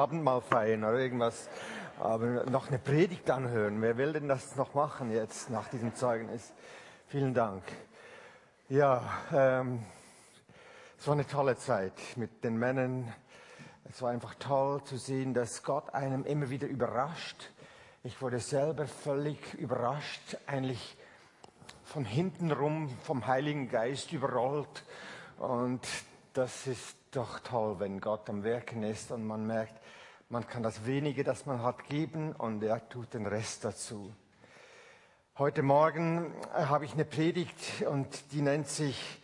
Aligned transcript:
Abendmahl 0.00 0.40
feiern 0.40 0.82
oder 0.82 0.98
irgendwas. 0.98 1.50
Aber 1.98 2.44
noch 2.46 2.68
eine 2.68 2.78
Predigt 2.78 3.30
anhören. 3.30 3.82
Wer 3.82 3.98
will 3.98 4.14
denn 4.14 4.28
das 4.28 4.56
noch 4.56 4.72
machen 4.72 5.12
jetzt 5.12 5.50
nach 5.50 5.68
diesem 5.68 5.94
Zeugnis? 5.94 6.54
Vielen 7.08 7.34
Dank. 7.34 7.62
Ja, 8.70 9.02
ähm, 9.30 9.82
es 10.98 11.06
war 11.06 11.12
eine 11.12 11.26
tolle 11.26 11.58
Zeit 11.58 11.92
mit 12.16 12.42
den 12.44 12.56
Männern. 12.56 13.12
Es 13.90 14.00
war 14.00 14.10
einfach 14.10 14.34
toll 14.36 14.82
zu 14.84 14.96
sehen, 14.96 15.34
dass 15.34 15.62
Gott 15.64 15.92
einem 15.92 16.24
immer 16.24 16.48
wieder 16.48 16.66
überrascht. 16.66 17.50
Ich 18.02 18.22
wurde 18.22 18.38
selber 18.38 18.86
völlig 18.86 19.52
überrascht, 19.52 20.38
eigentlich 20.46 20.96
von 21.84 22.06
hinten 22.06 22.52
rum 22.52 22.88
vom 23.02 23.26
Heiligen 23.26 23.68
Geist 23.68 24.12
überrollt. 24.12 24.84
Und 25.38 25.86
das 26.32 26.66
ist 26.66 26.96
doch 27.10 27.40
toll, 27.40 27.80
wenn 27.80 28.00
Gott 28.00 28.28
am 28.30 28.44
Werken 28.44 28.82
ist 28.82 29.10
und 29.10 29.26
man 29.26 29.46
merkt, 29.46 29.74
man 30.28 30.46
kann 30.46 30.62
das 30.62 30.86
wenige, 30.86 31.24
das 31.24 31.44
man 31.44 31.62
hat, 31.62 31.84
geben 31.88 32.32
und 32.32 32.62
er 32.62 32.88
tut 32.88 33.14
den 33.14 33.26
Rest 33.26 33.64
dazu. 33.64 34.12
Heute 35.38 35.62
Morgen 35.62 36.32
habe 36.52 36.84
ich 36.84 36.92
eine 36.92 37.04
Predigt 37.04 37.82
und 37.82 38.32
die 38.32 38.42
nennt 38.42 38.68
sich 38.68 39.20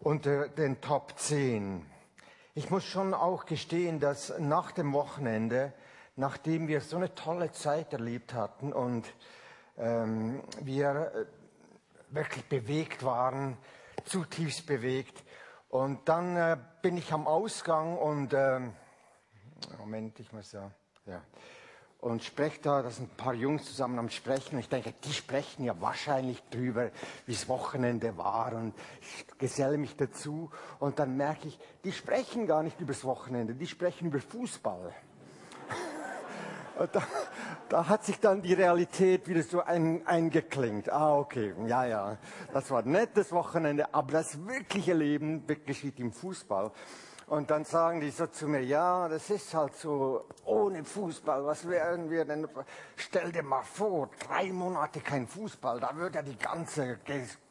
unter 0.00 0.48
den 0.48 0.80
Top 0.82 1.18
10. 1.18 1.86
Ich 2.54 2.68
muss 2.68 2.84
schon 2.84 3.14
auch 3.14 3.46
gestehen, 3.46 4.00
dass 4.00 4.38
nach 4.38 4.72
dem 4.72 4.92
Wochenende, 4.92 5.72
nachdem 6.16 6.68
wir 6.68 6.82
so 6.82 6.96
eine 6.96 7.14
tolle 7.14 7.52
Zeit 7.52 7.92
erlebt 7.94 8.34
hatten 8.34 8.72
und 8.72 9.06
ähm, 9.78 10.42
wir 10.60 11.12
äh, 11.14 12.14
wirklich 12.14 12.44
bewegt 12.44 13.02
waren, 13.02 13.56
zutiefst 14.04 14.66
bewegt, 14.66 15.23
und 15.74 16.08
dann 16.08 16.36
äh, 16.36 16.56
bin 16.82 16.96
ich 16.96 17.12
am 17.12 17.26
Ausgang 17.26 17.98
und 17.98 18.32
äh, 18.32 18.60
Moment, 19.76 20.20
ich 20.20 20.32
muss 20.32 20.52
ja, 20.52 20.70
ja 21.04 21.20
und 21.98 22.22
spreche 22.22 22.60
da, 22.62 22.80
da 22.80 22.90
sind 22.90 23.10
ein 23.10 23.16
paar 23.16 23.34
Jungs 23.34 23.64
zusammen 23.64 23.98
am 23.98 24.08
Sprechen 24.08 24.54
und 24.54 24.60
ich 24.60 24.68
denke, 24.68 24.94
die 25.02 25.12
sprechen 25.12 25.64
ja 25.64 25.74
wahrscheinlich 25.80 26.40
drüber, 26.50 26.90
wie 27.26 27.32
es 27.32 27.48
Wochenende 27.48 28.16
war 28.16 28.52
und 28.52 28.72
ich 29.00 29.26
geselle 29.36 29.76
mich 29.76 29.96
dazu 29.96 30.48
und 30.78 31.00
dann 31.00 31.16
merke 31.16 31.48
ich, 31.48 31.58
die 31.82 31.90
sprechen 31.90 32.46
gar 32.46 32.62
nicht 32.62 32.80
über 32.80 32.92
das 32.92 33.04
Wochenende, 33.04 33.54
die 33.56 33.66
sprechen 33.66 34.06
über 34.06 34.20
Fußball. 34.20 34.94
Und 36.76 36.94
da, 36.94 37.02
da 37.68 37.88
hat 37.88 38.04
sich 38.04 38.18
dann 38.18 38.42
die 38.42 38.54
Realität 38.54 39.28
wieder 39.28 39.42
so 39.42 39.62
ein, 39.62 40.06
eingeklingt. 40.06 40.90
Ah, 40.90 41.16
okay, 41.16 41.54
ja, 41.66 41.84
ja, 41.84 42.18
das 42.52 42.70
war 42.70 42.82
ein 42.82 42.90
nettes 42.90 43.32
Wochenende, 43.32 43.94
aber 43.94 44.12
das 44.12 44.44
wirkliche 44.46 44.92
Leben 44.92 45.46
geschieht 45.64 46.00
im 46.00 46.12
Fußball. 46.12 46.72
Und 47.26 47.50
dann 47.50 47.64
sagen 47.64 48.00
die 48.00 48.10
so 48.10 48.26
zu 48.26 48.48
mir, 48.48 48.62
ja, 48.62 49.08
das 49.08 49.30
ist 49.30 49.54
halt 49.54 49.74
so, 49.76 50.26
ohne 50.44 50.84
Fußball, 50.84 51.46
was 51.46 51.66
wären 51.66 52.10
wir 52.10 52.26
denn? 52.26 52.46
Stell 52.96 53.32
dir 53.32 53.42
mal 53.42 53.62
vor, 53.62 54.10
drei 54.28 54.52
Monate 54.52 55.00
kein 55.00 55.26
Fußball, 55.26 55.80
da 55.80 55.96
würde 55.96 56.16
ja 56.16 56.22
die 56.22 56.36
ganze 56.36 56.98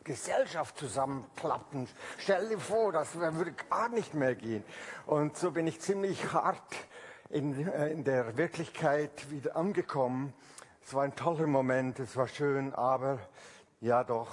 Gesellschaft 0.03 0.77
zusammenklappen. 0.77 1.87
Stell 2.19 2.49
dir 2.49 2.59
vor, 2.59 2.91
das 2.91 3.15
würde 3.15 3.53
gar 3.69 3.89
nicht 3.89 4.13
mehr 4.13 4.35
gehen. 4.35 4.63
Und 5.07 5.37
so 5.37 5.49
bin 5.49 5.65
ich 5.65 5.81
ziemlich 5.81 6.31
hart 6.31 6.61
in, 7.33 7.67
äh, 7.67 7.89
in 7.89 8.03
der 8.03 8.37
Wirklichkeit 8.37 9.31
wieder 9.31 9.55
angekommen. 9.55 10.33
Es 10.85 10.93
war 10.93 11.03
ein 11.03 11.15
toller 11.15 11.47
Moment, 11.47 11.99
es 11.99 12.15
war 12.15 12.27
schön, 12.27 12.73
aber 12.73 13.19
ja 13.81 14.03
doch, 14.03 14.29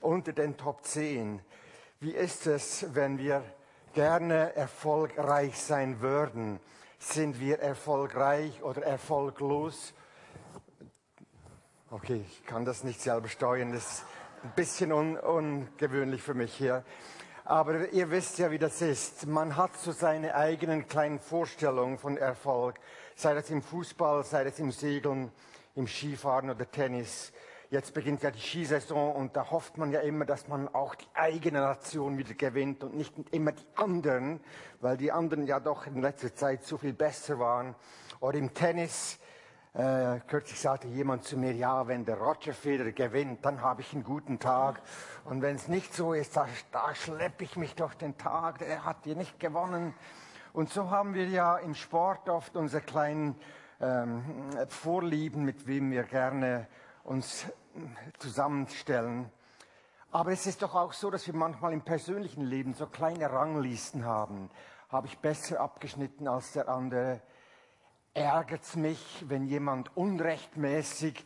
unter 0.00 0.32
den 0.32 0.56
Top 0.56 0.84
10. 0.84 1.40
Wie 2.00 2.10
ist 2.10 2.46
es, 2.46 2.94
wenn 2.94 3.18
wir 3.18 3.44
gerne 3.94 4.54
erfolgreich 4.56 5.56
sein 5.58 6.00
würden, 6.00 6.58
sind 6.98 7.38
wir 7.38 7.60
erfolgreich 7.60 8.62
oder 8.62 8.82
erfolglos? 8.82 9.94
Okay, 11.90 12.24
ich 12.28 12.44
kann 12.44 12.64
das 12.64 12.82
nicht 12.82 13.00
selber 13.00 13.28
steuern, 13.28 13.72
das 13.72 13.84
ist 13.84 14.04
ein 14.42 14.52
bisschen 14.56 14.92
un 14.92 15.16
ungewöhnlich 15.16 16.22
für 16.22 16.34
mich 16.34 16.52
hier. 16.54 16.84
Aber 17.48 17.92
ihr 17.92 18.10
wisst 18.10 18.40
ja, 18.40 18.50
wie 18.50 18.58
das 18.58 18.82
ist. 18.82 19.24
Man 19.24 19.56
hat 19.56 19.76
so 19.76 19.92
seine 19.92 20.34
eigenen 20.34 20.88
kleinen 20.88 21.20
Vorstellungen 21.20 21.96
von 21.96 22.16
Erfolg, 22.16 22.74
sei 23.14 23.34
das 23.34 23.50
im 23.50 23.62
Fußball, 23.62 24.24
sei 24.24 24.42
das 24.42 24.58
im 24.58 24.72
Segeln, 24.72 25.30
im 25.76 25.86
Skifahren 25.86 26.50
oder 26.50 26.68
Tennis. 26.68 27.32
Jetzt 27.70 27.94
beginnt 27.94 28.24
ja 28.24 28.32
die 28.32 28.40
Skisaison 28.40 29.14
und 29.14 29.36
da 29.36 29.48
hofft 29.48 29.78
man 29.78 29.92
ja 29.92 30.00
immer, 30.00 30.24
dass 30.24 30.48
man 30.48 30.66
auch 30.74 30.96
die 30.96 31.06
eigene 31.14 31.60
Nation 31.60 32.18
wieder 32.18 32.34
gewinnt 32.34 32.82
und 32.82 32.96
nicht 32.96 33.14
immer 33.30 33.52
die 33.52 33.66
anderen, 33.76 34.40
weil 34.80 34.96
die 34.96 35.12
anderen 35.12 35.46
ja 35.46 35.60
doch 35.60 35.86
in 35.86 36.02
letzter 36.02 36.34
Zeit 36.34 36.64
so 36.64 36.78
viel 36.78 36.94
besser 36.94 37.38
waren. 37.38 37.76
Oder 38.18 38.38
im 38.38 38.54
Tennis, 38.54 39.20
äh, 39.76 40.20
kürzlich 40.26 40.58
sagte 40.58 40.88
jemand 40.88 41.24
zu 41.24 41.36
mir, 41.36 41.52
ja, 41.52 41.86
wenn 41.86 42.06
der 42.06 42.16
Roger 42.16 42.54
Federer 42.54 42.92
gewinnt, 42.92 43.44
dann 43.44 43.60
habe 43.60 43.82
ich 43.82 43.92
einen 43.92 44.04
guten 44.04 44.38
Tag. 44.38 44.80
Und 45.24 45.42
wenn 45.42 45.56
es 45.56 45.68
nicht 45.68 45.92
so 45.92 46.14
ist, 46.14 46.34
da, 46.34 46.48
da 46.72 46.94
schleppe 46.94 47.44
ich 47.44 47.56
mich 47.56 47.74
durch 47.74 47.94
den 47.94 48.16
Tag, 48.16 48.62
er 48.62 48.86
hat 48.86 49.04
hier 49.04 49.16
nicht 49.16 49.38
gewonnen. 49.38 49.92
Und 50.54 50.70
so 50.70 50.90
haben 50.90 51.12
wir 51.12 51.26
ja 51.26 51.58
im 51.58 51.74
Sport 51.74 52.30
oft 52.30 52.56
unsere 52.56 52.82
kleinen 52.82 53.38
ähm, 53.78 54.24
Vorlieben, 54.68 55.44
mit 55.44 55.66
wem 55.66 55.90
wir 55.90 56.04
gerne 56.04 56.68
uns 57.04 57.44
zusammenstellen. 58.18 59.30
Aber 60.10 60.32
es 60.32 60.46
ist 60.46 60.62
doch 60.62 60.74
auch 60.74 60.94
so, 60.94 61.10
dass 61.10 61.26
wir 61.26 61.34
manchmal 61.34 61.74
im 61.74 61.82
persönlichen 61.82 62.44
Leben 62.44 62.72
so 62.72 62.86
kleine 62.86 63.30
Ranglisten 63.30 64.06
haben. 64.06 64.48
Habe 64.88 65.08
ich 65.08 65.18
besser 65.18 65.60
abgeschnitten 65.60 66.28
als 66.28 66.52
der 66.52 66.70
andere? 66.70 67.20
Ärgert 68.16 68.62
es 68.62 68.76
mich, 68.76 69.26
wenn 69.28 69.44
jemand 69.44 69.94
unrechtmäßig 69.94 71.22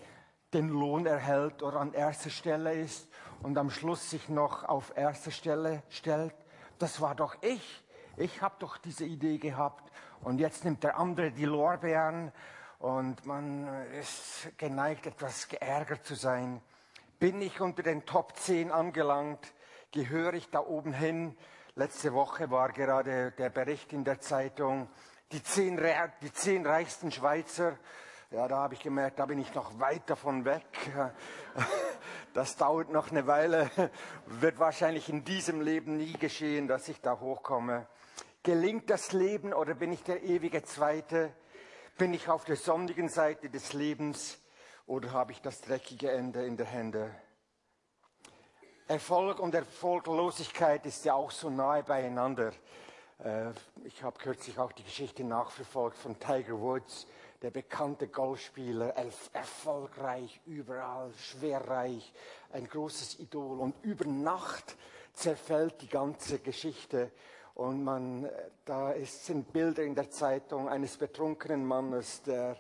den 0.53 0.71
Lohn 0.71 1.07
erhält 1.07 1.63
oder 1.63 1.79
an 1.79 1.93
erster 1.93 2.31
Stelle 2.31 2.75
ist 2.75 3.09
und 3.45 3.57
am 3.59 3.71
Schluss 3.71 4.11
sich 4.11 4.29
noch 4.29 4.65
auf 4.65 4.97
erster 4.97 5.31
Stelle 5.31 5.85
stellt? 5.89 6.35
Das 6.81 7.01
war 7.01 7.15
doch 7.15 7.41
ich. 7.43 7.85
Ich 8.17 8.43
habe 8.43 8.57
doch 8.59 8.77
diese 8.77 9.05
Idee 9.05 9.39
gehabt 9.39 9.89
und 10.23 10.41
jetzt 10.41 10.65
nimmt 10.65 10.83
der 10.83 10.99
andere 10.99 11.31
die 11.31 11.45
Lorbeeren 11.45 12.33
und 12.81 13.25
man 13.25 13.69
ist 13.93 14.49
geneigt, 14.59 15.07
etwas 15.07 15.47
geärgert 15.47 16.05
zu 16.05 16.17
sein. 16.17 16.61
Bin 17.21 17.41
ich 17.41 17.61
unter 17.61 17.85
den 17.85 18.05
Top 18.05 18.37
10 18.37 18.73
angelangt? 18.73 19.55
Gehöre 19.93 20.35
ich 20.35 20.51
da 20.51 20.59
oben 20.59 20.93
hin? 20.93 21.37
Letzte 21.77 22.13
Woche 22.15 22.51
war 22.51 22.71
gerade 22.73 23.31
der 23.31 23.51
Bericht 23.51 23.93
in 23.93 24.03
der 24.03 24.19
Zeitung, 24.19 24.89
die 25.33 25.43
zehn, 25.43 25.81
die 26.23 26.33
zehn 26.33 26.67
reichsten 26.67 27.13
Schweizer. 27.13 27.79
Ja, 28.31 28.47
da 28.47 28.59
habe 28.59 28.75
ich 28.75 28.81
gemerkt, 28.81 29.19
da 29.19 29.27
bin 29.27 29.41
ich 29.41 29.55
noch 29.55 29.79
weit 29.81 30.09
davon 30.09 30.45
weg. 30.45 30.65
Das 32.33 32.57
dauert 32.57 32.91
noch 32.91 33.11
eine 33.11 33.27
Weile, 33.27 33.69
wird 34.27 34.61
wahrscheinlich 34.61 35.09
in 35.09 35.25
diesem 35.25 35.61
Leben 35.61 35.97
nie 35.97 36.13
geschehen, 36.13 36.69
dass 36.69 36.89
ich 36.89 37.01
da 37.01 37.19
hochkomme. 37.19 37.89
Gelingt 38.45 38.89
das 38.89 39.11
Leben 39.11 39.53
oder 39.53 39.75
bin 39.75 39.91
ich 39.91 40.05
der 40.05 40.23
ewige 40.23 40.63
Zweite? 40.63 41.35
Bin 41.99 42.15
ich 42.15 42.29
auf 42.29 42.45
der 42.45 42.55
sonnigen 42.55 43.09
Seite 43.09 43.51
des 43.51 43.73
Lebens 43.73 44.39
oder 44.87 45.11
habe 45.11 45.33
ich 45.33 45.43
das 45.43 45.61
dreckige 45.61 46.13
Ende 46.13 46.47
in 46.47 46.57
der 46.57 46.67
Hände? 46.67 47.13
Erfolg 48.87 49.41
und 49.41 49.53
Erfolglosigkeit 49.53 50.87
ist 50.87 51.05
ja 51.05 51.15
auch 51.15 51.33
so 51.33 51.51
nahe 51.51 51.83
beieinander. 51.83 52.53
Äh, 53.25 53.51
ich 53.85 54.03
habe 54.03 54.19
kürzlich 54.19 54.59
auch 54.59 54.73
die 54.73 54.83
Geschichte 54.83 55.25
nachverfolgt 55.25 55.97
von 55.97 56.19
Tiger 56.19 56.61
Woods, 56.61 57.07
der 57.43 57.51
bekannte 57.51 58.09
Golfspieler, 58.09 58.95
erfolgreich 59.33 60.41
überall, 60.47 61.13
schwerreich, 61.15 62.13
ein 62.53 62.67
großes 62.67 63.19
Idol. 63.21 63.61
Und 63.61 63.75
über 63.83 64.07
Nacht 64.07 64.77
zerfällt 65.13 65.81
die 65.81 65.89
ganze 65.89 66.39
Geschichte 66.39 67.11
und 67.55 67.83
man, 67.83 68.29
da 68.65 68.93
ist, 68.93 69.27
sind 69.27 69.53
Bilder 69.53 69.83
in 69.83 69.95
der 69.95 70.11
Zeitung 70.11 70.69
eines 70.69 70.97
betrunkenen 70.97 71.65
Mannes, 71.65 72.23
der 72.23 72.57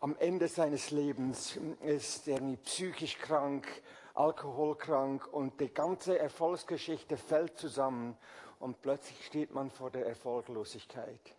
am 0.00 0.16
Ende 0.18 0.48
seines 0.48 0.90
Lebens 0.90 1.58
ist, 1.82 2.26
der 2.26 2.40
psychisch 2.64 3.18
krank, 3.18 3.66
alkoholkrank 4.14 5.26
und 5.32 5.60
die 5.60 5.72
ganze 5.72 6.18
Erfolgsgeschichte 6.18 7.16
fällt 7.16 7.56
zusammen 7.58 8.16
und 8.62 8.80
plötzlich 8.80 9.26
steht 9.26 9.52
man 9.52 9.70
vor 9.70 9.90
der 9.90 10.06
Erfolglosigkeit. 10.06 11.34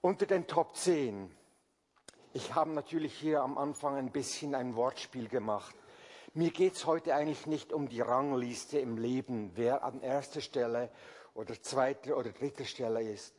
Unter 0.00 0.24
den 0.24 0.46
Top 0.46 0.74
10. 0.74 1.30
Ich 2.32 2.54
habe 2.54 2.70
natürlich 2.70 3.12
hier 3.12 3.42
am 3.42 3.58
Anfang 3.58 3.96
ein 3.96 4.10
bisschen 4.10 4.54
ein 4.54 4.74
Wortspiel 4.74 5.28
gemacht. 5.28 5.76
Mir 6.32 6.50
geht 6.50 6.76
es 6.76 6.86
heute 6.86 7.14
eigentlich 7.14 7.46
nicht 7.46 7.74
um 7.74 7.90
die 7.90 8.00
Rangliste 8.00 8.78
im 8.78 8.96
Leben, 8.96 9.50
wer 9.56 9.84
an 9.84 10.00
erster 10.00 10.40
Stelle 10.40 10.88
oder 11.34 11.60
zweiter 11.60 12.16
oder 12.16 12.32
dritter 12.32 12.64
Stelle 12.64 13.02
ist, 13.02 13.34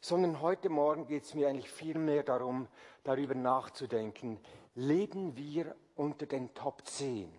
sondern 0.00 0.40
heute 0.40 0.70
Morgen 0.70 1.06
geht 1.06 1.24
es 1.24 1.34
mir 1.34 1.48
eigentlich 1.48 1.70
vielmehr 1.70 2.22
darum, 2.22 2.66
darüber 3.04 3.34
nachzudenken, 3.34 4.40
leben 4.74 5.36
wir 5.36 5.76
unter 5.94 6.24
den 6.24 6.54
Top 6.54 6.86
10? 6.86 7.30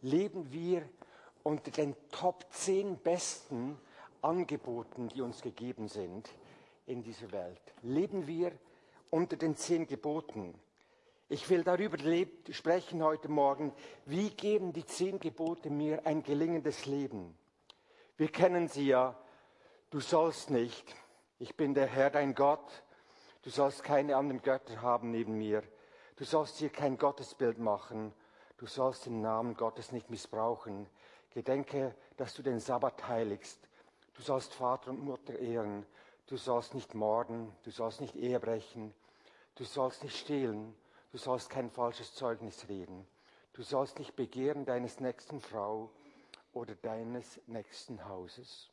Leben 0.00 0.50
wir 0.50 0.88
unter 1.48 1.70
den 1.70 1.96
Top 2.10 2.44
10 2.50 2.98
besten 2.98 3.78
Angeboten, 4.20 5.08
die 5.08 5.22
uns 5.22 5.40
gegeben 5.40 5.88
sind? 5.88 6.28
in 6.88 7.02
dieser 7.02 7.30
Welt? 7.32 7.60
Leben 7.82 8.26
wir 8.26 8.52
unter 9.10 9.36
den 9.36 9.56
zehn 9.56 9.86
Geboten? 9.86 10.58
Ich 11.28 11.48
will 11.50 11.62
darüber 11.62 11.98
sprechen 12.50 13.02
heute 13.02 13.28
Morgen, 13.28 13.72
wie 14.06 14.30
geben 14.30 14.72
die 14.72 14.86
zehn 14.86 15.20
Gebote 15.20 15.68
mir 15.68 16.06
ein 16.06 16.22
gelingendes 16.22 16.86
Leben? 16.86 17.36
Wir 18.16 18.28
kennen 18.28 18.68
sie 18.68 18.86
ja, 18.86 19.14
du 19.90 20.00
sollst 20.00 20.50
nicht, 20.50 20.96
ich 21.38 21.56
bin 21.56 21.74
der 21.74 21.86
Herr 21.86 22.10
dein 22.10 22.34
Gott, 22.34 22.82
du 23.42 23.50
sollst 23.50 23.84
keine 23.84 24.16
anderen 24.16 24.40
Götter 24.40 24.80
haben 24.80 25.10
neben 25.10 25.36
mir, 25.36 25.62
du 26.16 26.24
sollst 26.24 26.58
dir 26.60 26.70
kein 26.70 26.96
Gottesbild 26.96 27.58
machen, 27.58 28.14
du 28.56 28.66
sollst 28.66 29.04
den 29.04 29.20
Namen 29.20 29.54
Gottes 29.54 29.92
nicht 29.92 30.08
missbrauchen, 30.08 30.88
gedenke, 31.30 31.94
dass 32.16 32.34
du 32.34 32.42
den 32.42 32.60
Sabbat 32.60 33.08
heiligst, 33.08 33.60
du 34.14 34.22
sollst 34.22 34.54
Vater 34.54 34.90
und 34.90 35.04
Mutter 35.04 35.38
ehren, 35.38 35.86
du 36.26 36.36
sollst 36.36 36.74
nicht 36.74 36.94
morden, 36.94 37.52
du 37.62 37.70
sollst 37.70 38.00
nicht 38.00 38.16
Ehe 38.16 38.40
brechen, 38.40 38.94
du 39.54 39.64
sollst 39.64 40.02
nicht 40.02 40.16
stehlen, 40.16 40.74
Du 41.10 41.16
sollst 41.16 41.48
kein 41.48 41.70
falsches 41.70 42.14
Zeugnis 42.14 42.68
reden. 42.68 43.06
Du 43.54 43.62
sollst 43.62 43.98
nicht 43.98 44.14
begehren 44.14 44.66
deines 44.66 45.00
nächsten 45.00 45.40
Frau 45.40 45.90
oder 46.52 46.74
deines 46.74 47.40
nächsten 47.46 48.06
Hauses. 48.06 48.70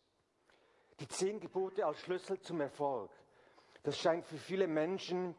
Die 1.00 1.08
zehn 1.08 1.40
Gebote 1.40 1.86
als 1.86 2.00
Schlüssel 2.00 2.40
zum 2.42 2.60
Erfolg. 2.62 3.10
Das 3.84 3.98
scheint 3.98 4.26
für 4.26 4.38
viele 4.38 4.68
Menschen 4.68 5.36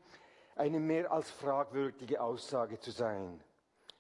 eine 0.55 0.81
mehr 0.81 1.13
als 1.13 1.31
fragwürdige 1.31 2.21
Aussage 2.21 2.81
zu 2.81 2.91
sein. 2.91 3.43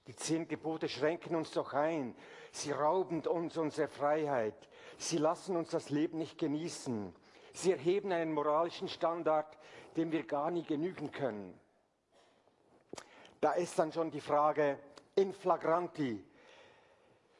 Die 0.06 0.14
zehn 0.14 0.46
Gebote 0.46 0.88
schränken 0.88 1.34
uns 1.34 1.50
doch 1.50 1.72
ein. 1.72 2.14
Sie 2.52 2.70
rauben 2.70 3.22
uns 3.22 3.56
unsere 3.56 3.88
Freiheit. 3.88 4.68
Sie 4.98 5.18
lassen 5.18 5.56
uns 5.56 5.70
das 5.70 5.90
Leben 5.90 6.18
nicht 6.18 6.38
genießen. 6.38 7.12
Sie 7.52 7.72
erheben 7.72 8.12
einen 8.12 8.32
moralischen 8.32 8.88
Standard, 8.88 9.58
dem 9.96 10.12
wir 10.12 10.24
gar 10.24 10.50
nie 10.50 10.62
genügen 10.62 11.10
können. 11.10 11.58
Da 13.40 13.52
ist 13.52 13.78
dann 13.78 13.92
schon 13.92 14.10
die 14.10 14.20
Frage 14.20 14.78
in 15.14 15.32
flagranti. 15.32 16.24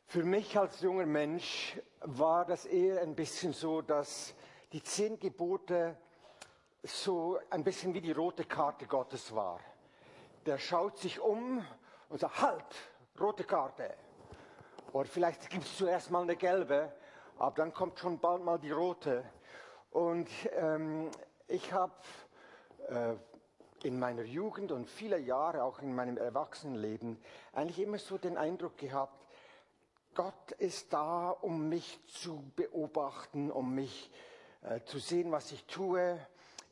Für 0.07 0.25
mich 0.25 0.59
als 0.59 0.81
junger 0.81 1.07
Mensch 1.07 1.79
war 2.01 2.45
das 2.45 2.65
eher 2.65 3.03
ein 3.03 3.15
bisschen 3.15 3.53
so, 3.53 3.83
dass 3.83 4.35
die 4.73 4.83
zehn 4.83 5.19
Gebote 5.19 5.97
so 6.83 7.39
ein 7.51 7.65
bisschen 7.65 7.95
wie 7.95 8.01
die 8.01 8.13
rote 8.13 8.45
Karte 8.45 8.87
Gottes 8.87 9.35
war. 9.35 9.61
Der 10.45 10.59
schaut 10.59 10.99
sich 10.99 11.21
um 11.21 11.65
und 12.09 12.21
sagt, 12.21 12.41
halt, 12.41 12.65
rote 13.21 13.45
Karte. 13.45 13.95
Oder 14.93 15.09
vielleicht 15.09 15.51
gibt 15.51 15.65
es 15.65 15.77
zuerst 15.77 16.11
mal 16.11 16.23
eine 16.23 16.37
gelbe, 16.37 16.93
aber 17.39 17.57
dann 17.57 17.73
kommt 17.73 17.99
schon 17.99 18.19
bald 18.19 18.43
mal 18.43 18.59
die 18.59 18.71
rote. 18.71 19.25
Und 19.91 20.29
ähm, 20.57 21.11
ich 21.49 21.73
habe 21.73 21.95
äh, 22.89 23.15
in 23.87 23.99
meiner 23.99 24.23
Jugend 24.23 24.73
und 24.73 24.89
viele 24.89 25.19
Jahre 25.19 25.63
auch 25.63 25.81
in 25.81 25.95
meinem 25.95 26.17
Erwachsenenleben 26.17 27.19
eigentlich 27.53 27.81
immer 27.81 27.99
so 27.99 28.19
den 28.19 28.37
Eindruck 28.37 28.77
gehabt, 28.79 29.27
Gott 30.15 30.53
ist 30.53 30.95
da, 30.95 31.29
um 31.29 31.69
mich 31.69 32.01
zu 32.07 32.43
beobachten, 32.57 33.51
um 33.51 33.75
mich 33.75 34.11
äh, 34.63 34.81
zu 34.85 34.99
sehen, 34.99 35.31
was 35.31 35.53
ich 35.53 35.67
tue. 35.67 36.19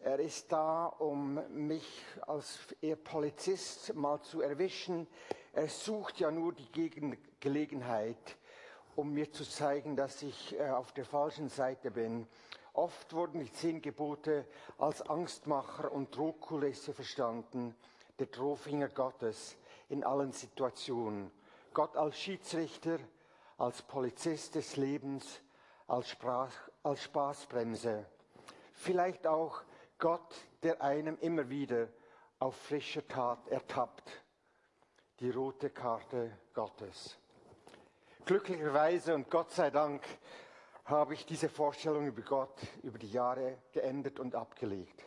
Er 0.05 0.21
ist 0.21 0.53
da, 0.53 0.87
um 0.87 1.41
mich 1.67 2.05
als 2.27 2.59
eher 2.83 2.97
Polizist 2.97 3.95
mal 3.95 4.21
zu 4.21 4.43
erwischen. 4.43 5.07
Er 5.55 5.69
sucht 5.69 6.21
ja 6.21 6.31
nur 6.31 6.53
die 6.53 6.91
Gelegenheit, 7.41 8.37
um 8.97 9.15
mir 9.15 9.33
zu 9.33 9.45
zeigen, 9.45 9.97
dass 9.97 10.23
ich 10.23 10.59
äh, 10.61 10.69
auf 10.69 10.93
der 10.93 11.07
falschen 11.07 11.49
Seite 11.49 11.91
bin 11.91 12.29
Oft 12.75 13.13
wurden 13.13 13.39
die 13.39 13.53
zehn 13.53 13.81
Gebote 13.81 14.47
als 14.79 15.01
Angstmacher 15.09 15.93
und 15.93 16.15
Drohkulisse 16.17 16.93
verstanden, 16.93 17.73
der 18.19 18.27
Drohfinger 18.27 18.89
Gottes 18.89 19.57
in 19.89 20.03
allen 20.03 20.33
Situationen. 20.33 21.31
Gott 21.73 21.97
als 21.97 22.19
Schiedsrichter, 22.19 22.99
als 23.59 23.81
Polizist 23.83 24.57
des 24.57 24.77
Lebens, 24.77 25.41
als, 25.87 26.09
Sprach, 26.09 26.53
als 26.83 27.05
Spaßbremse. 27.05 28.07
Vielleicht 28.73 29.25
auch 29.29 29.63
Gott, 30.05 30.35
der 30.63 30.83
einem 30.83 31.17
immer 31.23 31.49
wieder 31.49 31.89
auf 32.39 32.55
frischer 32.57 33.09
Tat 33.09 33.49
ertappt. 33.49 34.23
Die 35.19 35.31
rote 35.31 35.71
Karte 35.71 36.41
Gottes. 36.53 37.17
Glücklicherweise 38.27 39.15
und 39.15 39.31
Gott 39.31 39.51
sei 39.53 39.71
Dank 39.71 40.03
habe 40.85 41.15
ich 41.15 41.25
diese 41.25 41.49
Vorstellung 41.49 42.07
über 42.07 42.21
Gott 42.21 42.61
über 42.83 42.99
die 42.99 43.11
Jahre 43.11 43.57
geändert 43.73 44.21
und 44.21 44.35
abgelegt. 44.35 45.07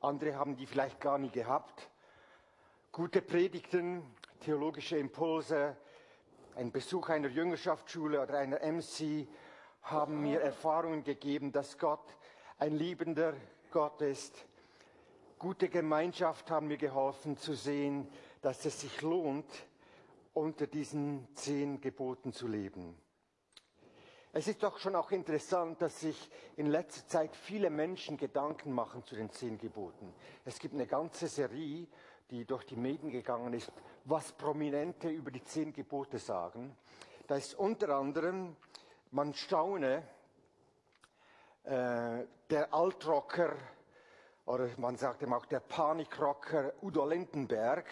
Andere 0.00 0.34
haben 0.34 0.56
die 0.56 0.66
vielleicht 0.66 1.00
gar 1.00 1.16
nie 1.16 1.30
gehabt. 1.30 1.88
Gute 2.90 3.22
Predigten, 3.22 4.02
theologische 4.40 4.96
Impulse, 4.96 5.76
ein 6.56 6.72
Besuch 6.72 7.10
einer 7.10 7.28
Jüngerschaftsschule 7.28 8.20
oder 8.20 8.38
einer 8.38 8.58
MC 8.58 9.28
haben 9.82 10.20
mir 10.20 10.40
Erfahrungen 10.40 11.04
gegeben, 11.04 11.52
dass 11.52 11.78
Gott 11.78 12.16
ein 12.58 12.74
liebender 12.74 13.34
Gott 13.70 14.00
ist. 14.02 14.44
Gute 15.38 15.68
Gemeinschaft 15.68 16.50
haben 16.50 16.68
mir 16.68 16.76
geholfen 16.76 17.36
zu 17.36 17.54
sehen, 17.54 18.08
dass 18.42 18.64
es 18.66 18.80
sich 18.80 19.00
lohnt, 19.02 19.46
unter 20.34 20.66
diesen 20.66 21.26
zehn 21.34 21.80
Geboten 21.80 22.32
zu 22.32 22.46
leben. 22.46 22.96
Es 24.32 24.46
ist 24.46 24.62
doch 24.62 24.78
schon 24.78 24.94
auch 24.94 25.10
interessant, 25.10 25.82
dass 25.82 26.00
sich 26.00 26.30
in 26.56 26.66
letzter 26.66 27.06
Zeit 27.08 27.34
viele 27.34 27.68
Menschen 27.68 28.16
Gedanken 28.16 28.72
machen 28.72 29.04
zu 29.04 29.16
den 29.16 29.30
zehn 29.30 29.58
Geboten. 29.58 30.14
Es 30.44 30.58
gibt 30.58 30.74
eine 30.74 30.86
ganze 30.86 31.26
Serie, 31.26 31.86
die 32.30 32.44
durch 32.44 32.64
die 32.64 32.76
Medien 32.76 33.10
gegangen 33.10 33.52
ist, 33.54 33.72
was 34.04 34.32
Prominente 34.32 35.08
über 35.08 35.30
die 35.30 35.42
zehn 35.42 35.72
Gebote 35.72 36.18
sagen. 36.18 36.76
Da 37.26 37.36
ist 37.36 37.54
unter 37.54 37.96
anderem, 37.96 38.54
man 39.10 39.34
staune, 39.34 40.04
äh, 41.64 42.26
der 42.48 42.72
Altrocker, 42.72 43.56
oder 44.46 44.68
man 44.78 44.96
sagt 44.96 45.22
ihm 45.22 45.32
auch 45.32 45.46
der 45.46 45.60
Panikrocker 45.60 46.72
Udo 46.82 47.06
Lindenberg, 47.06 47.86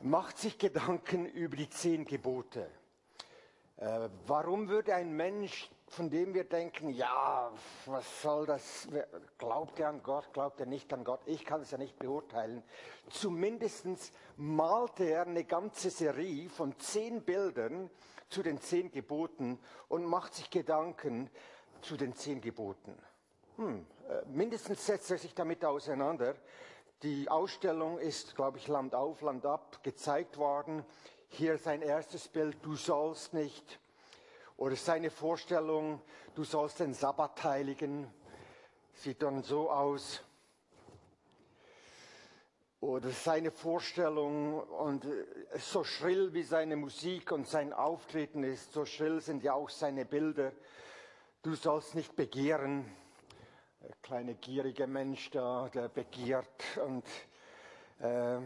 macht 0.00 0.38
sich 0.38 0.58
Gedanken 0.58 1.26
über 1.26 1.56
die 1.56 1.68
zehn 1.68 2.04
Gebote. 2.04 2.70
Äh, 3.76 4.08
warum 4.26 4.68
würde 4.68 4.94
ein 4.94 5.12
Mensch, 5.12 5.70
von 5.88 6.10
dem 6.10 6.34
wir 6.34 6.44
denken, 6.44 6.90
ja, 6.90 7.50
was 7.86 8.22
soll 8.22 8.46
das, 8.46 8.88
glaubt 9.38 9.78
er 9.80 9.88
an 9.88 10.02
Gott, 10.02 10.32
glaubt 10.32 10.60
er 10.60 10.66
nicht 10.66 10.92
an 10.92 11.04
Gott, 11.04 11.20
ich 11.26 11.44
kann 11.44 11.62
es 11.62 11.70
ja 11.70 11.78
nicht 11.78 11.98
beurteilen, 11.98 12.62
zumindest 13.10 13.86
malte 14.36 15.04
er 15.04 15.22
eine 15.22 15.44
ganze 15.44 15.90
Serie 15.90 16.48
von 16.50 16.78
zehn 16.78 17.22
Bildern 17.22 17.90
zu 18.28 18.42
den 18.42 18.60
zehn 18.60 18.90
Geboten 18.90 19.58
und 19.88 20.04
macht 20.04 20.34
sich 20.34 20.50
Gedanken 20.50 21.30
zu 21.82 21.96
den 21.96 22.14
zehn 22.14 22.40
Geboten. 22.40 22.94
Hm, 23.56 23.86
äh, 24.08 24.22
mindestens 24.28 24.86
setzt 24.86 25.10
er 25.10 25.18
sich 25.18 25.34
damit 25.34 25.64
auseinander. 25.64 26.34
Die 27.02 27.28
Ausstellung 27.28 27.98
ist, 27.98 28.34
glaube 28.34 28.58
ich, 28.58 28.66
Land 28.68 28.94
auf, 28.94 29.20
Land 29.22 29.46
ab 29.46 29.82
gezeigt 29.82 30.36
worden. 30.36 30.84
Hier 31.28 31.58
sein 31.58 31.82
erstes 31.82 32.28
Bild, 32.28 32.56
du 32.62 32.74
sollst 32.74 33.34
nicht. 33.34 33.78
Oder 34.56 34.76
seine 34.76 35.10
Vorstellung, 35.10 36.02
du 36.34 36.42
sollst 36.42 36.80
den 36.80 36.94
Sabbat 36.94 37.44
heiligen, 37.44 38.12
sieht 38.94 39.22
dann 39.22 39.42
so 39.42 39.70
aus. 39.70 40.22
Oder 42.80 43.10
seine 43.10 43.50
Vorstellung 43.50 44.60
und 44.60 45.04
äh, 45.04 45.58
so 45.58 45.84
schrill 45.84 46.32
wie 46.32 46.42
seine 46.42 46.76
Musik 46.76 47.32
und 47.32 47.46
sein 47.46 47.72
Auftreten 47.72 48.44
ist, 48.44 48.72
so 48.72 48.84
schrill 48.84 49.20
sind 49.20 49.42
ja 49.42 49.54
auch 49.54 49.70
seine 49.70 50.04
Bilder. 50.04 50.52
Du 51.40 51.54
sollst 51.54 51.94
nicht 51.94 52.16
begehren. 52.16 52.84
Der 53.80 53.94
kleine 54.02 54.34
gierige 54.34 54.88
Mensch 54.88 55.30
da, 55.30 55.68
der 55.68 55.88
begehrt 55.88 56.64
und 56.84 57.06
äh, 58.00 58.40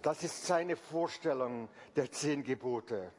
das 0.00 0.24
ist 0.24 0.46
seine 0.46 0.74
Vorstellung 0.74 1.68
der 1.94 2.10
zehn 2.10 2.42
Gebote. 2.42 3.12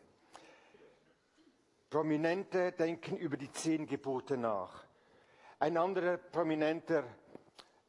Prominente 1.91 2.71
denken 2.71 3.17
über 3.17 3.37
die 3.37 3.51
zehn 3.51 3.85
Gebote 3.85 4.35
nach. 4.35 4.83
Ein 5.59 5.77
anderer 5.77 6.17
Prominenter, 6.17 7.03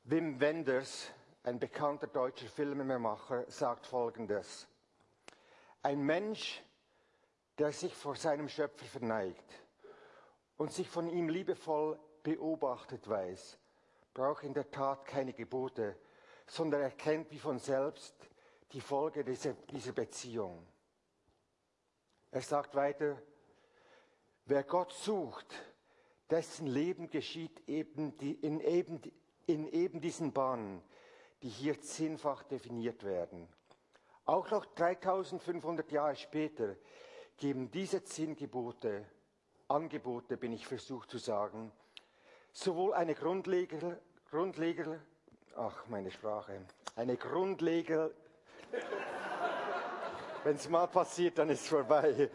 Wim 0.04 0.38
Wenders, 0.40 1.10
ein 1.44 1.58
bekannter 1.58 2.08
deutscher 2.08 2.48
Filmemacher, 2.48 3.50
sagt 3.50 3.86
Folgendes. 3.86 4.68
Ein 5.82 6.02
Mensch, 6.02 6.62
der 7.56 7.72
sich 7.72 7.94
vor 7.94 8.14
seinem 8.14 8.50
Schöpfer 8.50 8.84
verneigt 8.84 9.62
und 10.60 10.70
sich 10.70 10.90
von 10.90 11.08
ihm 11.08 11.30
liebevoll 11.30 11.98
beobachtet 12.22 13.08
weiß, 13.08 13.58
braucht 14.12 14.44
in 14.44 14.52
der 14.52 14.70
Tat 14.70 15.06
keine 15.06 15.32
Gebote, 15.32 15.96
sondern 16.46 16.82
erkennt 16.82 17.30
wie 17.30 17.38
von 17.38 17.58
selbst, 17.58 18.14
die 18.72 18.82
Folge 18.82 19.24
dieser, 19.24 19.54
Beziehung. 19.94 20.66
Er 22.30 22.42
sagt 22.42 22.74
weiter, 22.74 23.16
wer 24.44 24.62
Gott 24.64 24.92
sucht, 24.92 25.46
dessen 26.28 26.66
Leben 26.66 27.08
geschieht 27.08 27.66
eben 27.66 28.18
die, 28.18 28.34
in 28.34 28.60
eben 28.60 29.00
in 29.46 29.66
eben 29.66 30.02
diesen 30.02 30.34
Bahnen, 30.34 30.82
die 31.42 31.48
hier 31.48 31.80
zehnfach 31.80 32.42
definiert 32.42 33.02
werden. 33.02 33.48
Auch 34.26 34.50
noch 34.50 34.66
3500 34.66 35.90
Jahre 35.90 36.16
später 36.16 36.76
geben 37.38 37.70
diese 37.70 38.04
zehn 38.04 38.36
Gebote, 38.36 39.06
Angebote 39.70 40.36
bin 40.36 40.52
ich 40.52 40.66
versucht 40.66 41.10
zu 41.10 41.18
sagen, 41.18 41.70
sowohl 42.52 42.92
eine 42.92 43.14
Grundleger, 43.14 43.98
Grundleger, 44.28 44.98
ach 45.56 45.86
meine 45.86 46.10
Sprache, 46.10 46.60
eine 46.96 47.16
Grundleger, 47.16 48.10
wenn 50.42 50.56
es 50.56 50.68
mal 50.68 50.88
passiert, 50.88 51.38
dann 51.38 51.50
ist 51.50 51.60
es 51.62 51.68
vorbei. 51.68 52.28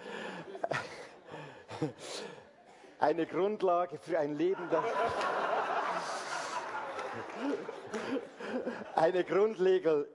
Eine 2.99 3.25
Grundlage 3.25 3.97
für 3.97 4.17
ein 4.17 4.35
Leben, 4.35 4.69
das 4.71 4.85
eine 8.95 9.25
Grundlage 9.25 10.07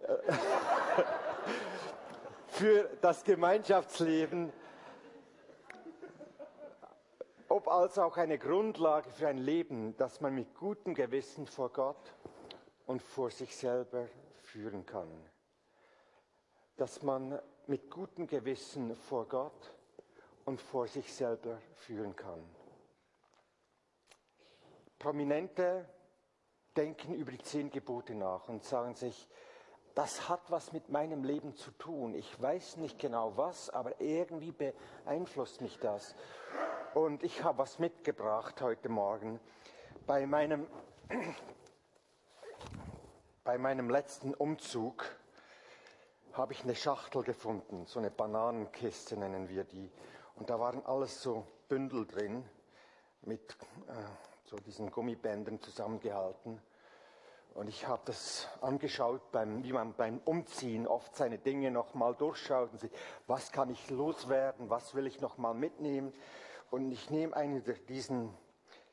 für 2.48 2.88
das 3.02 3.22
Gemeinschaftsleben, 3.24 4.50
ob 7.60 7.68
also 7.68 8.04
auch 8.04 8.16
eine 8.16 8.38
Grundlage 8.38 9.10
für 9.10 9.28
ein 9.28 9.36
Leben, 9.36 9.94
das 9.98 10.22
man 10.22 10.34
mit 10.34 10.54
gutem 10.54 10.94
Gewissen 10.94 11.46
vor 11.46 11.68
Gott 11.70 12.14
und 12.86 13.02
vor 13.02 13.30
sich 13.30 13.54
selber 13.54 14.08
führen 14.40 14.86
kann. 14.86 15.10
Dass 16.76 17.02
man 17.02 17.38
mit 17.66 17.90
gutem 17.90 18.26
Gewissen 18.26 18.96
vor 18.96 19.28
Gott 19.28 19.74
und 20.46 20.58
vor 20.58 20.88
sich 20.88 21.12
selber 21.12 21.58
führen 21.74 22.16
kann. 22.16 22.42
Prominente 24.98 25.86
denken 26.74 27.14
über 27.14 27.32
die 27.32 27.42
zehn 27.42 27.68
Gebote 27.68 28.14
nach 28.14 28.48
und 28.48 28.64
sagen 28.64 28.94
sich, 28.94 29.28
das 30.00 30.30
hat 30.30 30.50
was 30.50 30.72
mit 30.72 30.88
meinem 30.88 31.24
Leben 31.24 31.54
zu 31.56 31.70
tun. 31.72 32.14
Ich 32.14 32.40
weiß 32.40 32.78
nicht 32.78 32.98
genau 32.98 33.36
was, 33.36 33.68
aber 33.68 34.00
irgendwie 34.00 34.50
beeinflusst 34.50 35.60
mich 35.60 35.78
das. 35.78 36.14
Und 36.94 37.22
ich 37.22 37.44
habe 37.44 37.58
was 37.58 37.78
mitgebracht 37.78 38.62
heute 38.62 38.88
Morgen. 38.88 39.38
Bei 40.06 40.24
meinem, 40.26 40.66
bei 43.44 43.58
meinem 43.58 43.90
letzten 43.90 44.32
Umzug 44.32 45.04
habe 46.32 46.54
ich 46.54 46.62
eine 46.62 46.76
Schachtel 46.76 47.22
gefunden, 47.22 47.84
so 47.84 47.98
eine 47.98 48.10
Bananenkiste 48.10 49.18
nennen 49.18 49.50
wir 49.50 49.64
die. 49.64 49.92
Und 50.34 50.48
da 50.48 50.58
waren 50.58 50.82
alles 50.86 51.20
so 51.20 51.46
Bündel 51.68 52.06
drin 52.06 52.48
mit 53.20 53.54
äh, 53.86 53.92
so 54.46 54.56
diesen 54.56 54.90
Gummibändern 54.90 55.60
zusammengehalten. 55.60 56.58
Und 57.54 57.68
ich 57.68 57.86
habe 57.86 58.02
das 58.04 58.46
angeschaut, 58.60 59.32
beim, 59.32 59.64
wie 59.64 59.72
man 59.72 59.92
beim 59.94 60.20
Umziehen 60.24 60.86
oft 60.86 61.14
seine 61.16 61.38
Dinge 61.38 61.70
nochmal 61.70 62.14
durchschaut 62.14 62.72
und 62.72 62.80
sieht, 62.80 62.92
was 63.26 63.50
kann 63.50 63.70
ich 63.70 63.90
loswerden, 63.90 64.70
was 64.70 64.94
will 64.94 65.06
ich 65.06 65.20
nochmal 65.20 65.54
mitnehmen. 65.54 66.12
Und 66.70 66.92
ich 66.92 67.10
nehme 67.10 67.34
einen 67.34 67.62
diesen, 67.88 68.32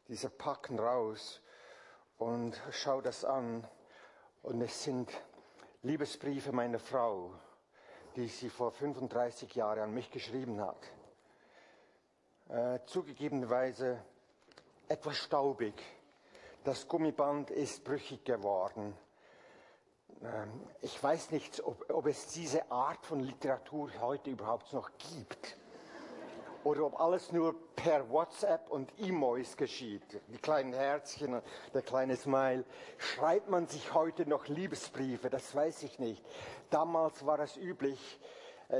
dieser 0.07 0.29
Packen 0.29 0.79
raus 0.79 1.41
und 2.17 2.59
schaue 2.71 3.03
das 3.03 3.23
an. 3.23 3.67
Und 4.41 4.61
es 4.61 4.83
sind 4.83 5.11
Liebesbriefe 5.83 6.51
meiner 6.51 6.79
Frau, 6.79 7.31
die 8.15 8.27
sie 8.27 8.49
vor 8.49 8.71
35 8.71 9.53
Jahren 9.55 9.79
an 9.79 9.93
mich 9.93 10.09
geschrieben 10.09 10.59
hat. 10.59 10.91
Äh, 12.49 12.79
zugegebenerweise 12.85 14.03
etwas 14.87 15.17
staubig. 15.17 15.73
Das 16.67 16.85
Gummiband 16.85 17.49
ist 17.49 17.85
brüchig 17.85 18.25
geworden. 18.25 18.93
Ähm, 20.21 20.67
ich 20.81 21.01
weiß 21.01 21.31
nicht, 21.31 21.63
ob, 21.63 21.89
ob 21.93 22.07
es 22.07 22.27
diese 22.33 22.69
Art 22.69 23.05
von 23.05 23.21
Literatur 23.21 23.89
heute 24.01 24.31
überhaupt 24.31 24.73
noch 24.73 24.89
gibt 24.97 25.55
oder 26.65 26.87
ob 26.87 26.99
alles 26.99 27.31
nur 27.31 27.55
per 27.73 28.09
WhatsApp 28.09 28.69
und 28.69 28.91
E-Mails 28.97 29.55
geschieht. 29.55 30.21
Die 30.27 30.39
kleinen 30.39 30.73
Herzchen, 30.73 31.41
der 31.73 31.81
kleine 31.83 32.17
Smile. 32.17 32.65
Schreibt 32.97 33.49
man 33.49 33.67
sich 33.67 33.93
heute 33.93 34.27
noch 34.27 34.49
Liebesbriefe? 34.49 35.29
Das 35.29 35.55
weiß 35.55 35.83
ich 35.83 35.99
nicht. 35.99 36.21
Damals 36.69 37.25
war 37.25 37.39
es 37.39 37.55
üblich. 37.55 38.19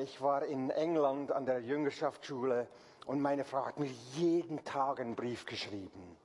Ich 0.02 0.22
war 0.22 0.44
in 0.44 0.72
England 0.72 1.32
an 1.32 1.46
der 1.46 1.62
Jüngerschaftsschule 1.62 2.68
und 3.06 3.22
meine 3.22 3.46
Frau 3.46 3.66
hat 3.66 3.80
mir 3.80 3.92
jeden 4.16 4.66
Tag 4.66 5.00
einen 5.00 5.16
Brief 5.16 5.46
geschrieben. 5.46 6.18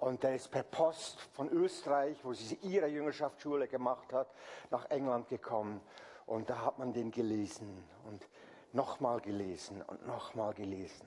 Und 0.00 0.22
der 0.22 0.34
ist 0.34 0.50
per 0.50 0.62
Post 0.62 1.20
von 1.34 1.50
Österreich, 1.50 2.16
wo 2.24 2.32
sie 2.32 2.58
ihre 2.62 2.86
Jüngerschaftsschule 2.86 3.68
gemacht 3.68 4.12
hat, 4.14 4.28
nach 4.70 4.88
England 4.90 5.28
gekommen. 5.28 5.80
Und 6.24 6.48
da 6.48 6.64
hat 6.64 6.78
man 6.78 6.94
den 6.94 7.10
gelesen. 7.10 7.84
Und 8.06 8.26
nochmal 8.72 9.20
gelesen 9.20 9.82
und 9.82 10.06
nochmal 10.06 10.54
gelesen. 10.54 11.06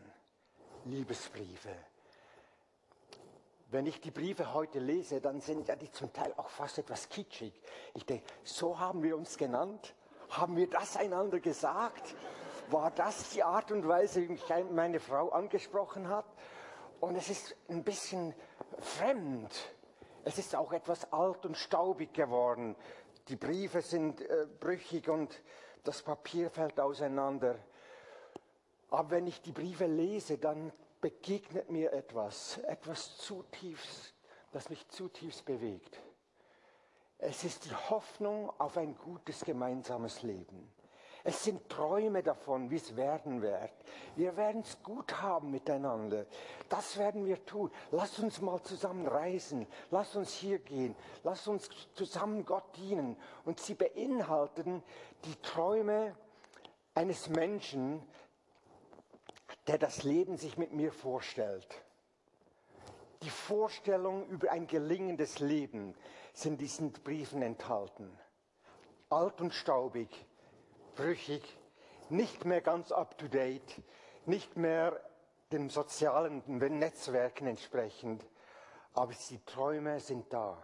Liebesbriefe. 0.86 1.76
Wenn 3.72 3.88
ich 3.88 4.00
die 4.00 4.12
Briefe 4.12 4.54
heute 4.54 4.78
lese, 4.78 5.20
dann 5.20 5.42
sind 5.42 5.68
ja 5.68 5.76
die 5.76 5.92
zum 5.92 6.14
Teil 6.14 6.32
auch 6.38 6.50
fast 6.50 6.78
etwas 6.78 7.10
kitschig. 7.10 7.60
Ich 7.96 8.06
denke, 8.06 8.26
so 8.44 8.80
haben 8.80 9.02
wir 9.02 9.18
uns 9.18 9.38
genannt? 9.38 9.96
Haben 10.30 10.56
wir 10.56 10.70
das 10.70 10.98
einander 10.98 11.40
gesagt? 11.40 12.14
War 12.70 12.92
das 12.92 13.32
die 13.32 13.42
Art 13.42 13.72
und 13.72 13.88
Weise, 13.88 14.22
wie 14.22 14.28
mich 14.28 14.44
meine 14.72 15.00
Frau 15.00 15.30
angesprochen 15.30 16.10
hat? 16.10 16.26
Und 17.00 17.16
es 17.16 17.30
ist 17.30 17.56
ein 17.70 17.84
bisschen 17.84 18.34
fremd. 18.80 19.52
Es 20.24 20.38
ist 20.38 20.56
auch 20.56 20.72
etwas 20.72 21.12
alt 21.12 21.46
und 21.46 21.58
staubig 21.58 22.14
geworden. 22.14 22.76
Die 23.28 23.36
Briefe 23.36 23.82
sind 23.82 24.22
äh, 24.22 24.48
brüchig 24.60 25.10
und 25.10 25.42
das 25.84 26.02
Papier 26.02 26.50
fällt 26.50 26.80
auseinander. 26.80 27.58
Aber 28.90 29.12
wenn 29.12 29.28
ich 29.28 29.42
die 29.42 29.52
Briefe 29.52 29.86
lese, 29.86 30.38
dann 30.38 30.72
begegnet 31.02 31.70
mir 31.70 31.92
etwas, 31.92 32.60
etwas 32.60 33.18
zutiefst, 33.18 34.14
das 34.52 34.70
mich 34.70 34.88
zutiefst 34.90 35.44
bewegt. 35.46 36.00
Es 37.18 37.44
ist 37.44 37.66
die 37.66 37.74
Hoffnung 37.74 38.50
auf 38.60 38.78
ein 38.78 38.96
gutes 38.98 39.44
gemeinsames 39.44 40.24
Leben. 40.24 40.72
Es 41.26 41.46
sind 41.46 41.70
Träume 41.70 42.22
davon, 42.22 42.70
wie 42.70 42.76
es 42.76 42.98
werden 42.98 43.42
wird. 43.42 43.72
Wir 44.18 44.36
werden 44.36 44.62
es 44.62 44.84
gut 44.84 45.22
haben 45.22 45.52
miteinander. 45.52 46.26
Das 46.68 46.98
werden 46.98 47.26
wir 47.26 47.46
tun. 47.46 47.72
Lass 47.92 48.20
uns 48.20 48.42
mal 48.42 48.62
zusammen 48.62 49.08
reisen. 49.08 49.66
Lass 49.90 50.18
uns 50.18 50.34
hier 50.34 50.60
gehen. 50.60 50.96
Lass 51.24 51.48
uns 51.48 51.70
zusammen 51.94 52.44
Gott 52.46 52.76
dienen. 52.76 53.16
Und 53.46 53.62
sie 53.62 53.74
beinhalten 53.74 54.84
die 55.24 55.36
Träume 55.42 56.14
eines 56.94 57.30
Menschen, 57.30 58.04
der 59.68 59.78
das 59.78 60.04
Leben 60.04 60.36
sich 60.36 60.58
mit 60.58 60.74
mir 60.74 60.92
vorstellt. 60.92 61.84
Die 63.22 63.30
Vorstellungen 63.30 64.28
über 64.28 64.52
ein 64.52 64.68
gelingendes 64.68 65.40
Leben 65.40 65.96
sind 66.34 66.54
in 66.54 66.58
diesen 66.58 66.92
Briefen 66.92 67.42
enthalten. 67.42 68.12
Alt 69.10 69.40
und 69.40 69.54
staubig, 69.54 70.10
brüchig, 70.96 71.44
nicht 72.10 72.46
mehr 72.46 72.62
ganz 72.62 72.92
up-to-date, 72.92 73.82
nicht 74.26 74.58
mehr 74.58 75.00
den 75.52 75.70
sozialen 75.70 76.44
Netzwerken 76.48 77.48
entsprechend, 77.48 78.26
aber 78.94 79.14
die 79.30 79.44
Träume 79.46 80.00
sind 80.00 80.32
da. 80.32 80.62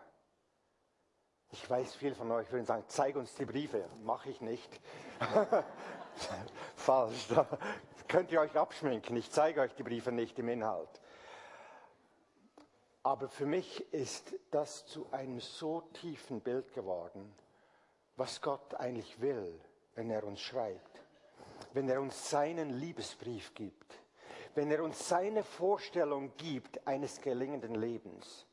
Ich 1.51 1.67
weiß, 1.67 1.95
viele 1.95 2.15
von 2.15 2.31
euch 2.31 2.51
würden 2.51 2.65
sagen, 2.65 2.83
zeig 2.87 3.15
uns 3.15 3.33
die 3.33 3.45
Briefe. 3.45 3.85
Mache 4.03 4.29
ich 4.29 4.39
nicht. 4.39 4.69
Falsch. 6.75 7.27
Da 7.29 7.47
könnt 8.07 8.31
ihr 8.31 8.39
euch 8.39 8.55
abschminken. 8.55 9.17
Ich 9.17 9.31
zeige 9.31 9.61
euch 9.61 9.73
die 9.73 9.83
Briefe 9.83 10.11
nicht 10.11 10.37
im 10.37 10.49
Inhalt. 10.49 11.01
Aber 13.01 13.29
für 13.29 13.47
mich 13.47 13.91
ist 13.91 14.35
das 14.51 14.85
zu 14.85 15.07
einem 15.11 15.39
so 15.39 15.81
tiefen 15.93 16.41
Bild 16.41 16.71
geworden, 16.73 17.33
was 18.15 18.41
Gott 18.41 18.75
eigentlich 18.75 19.19
will 19.19 19.59
wenn 19.99 20.11
er 20.11 20.23
uns 20.23 20.39
schreibt, 20.39 21.03
wenn 21.73 21.89
er 21.89 21.99
uns 21.99 22.29
seinen 22.29 22.69
Liebesbrief 22.69 23.53
gibt, 23.53 23.99
wenn 24.55 24.71
er 24.71 24.81
uns 24.81 25.09
seine 25.09 25.43
Vorstellung 25.43 26.31
gibt 26.37 26.87
eines 26.87 27.19
gelingenden 27.19 27.75
Lebens. 27.75 28.45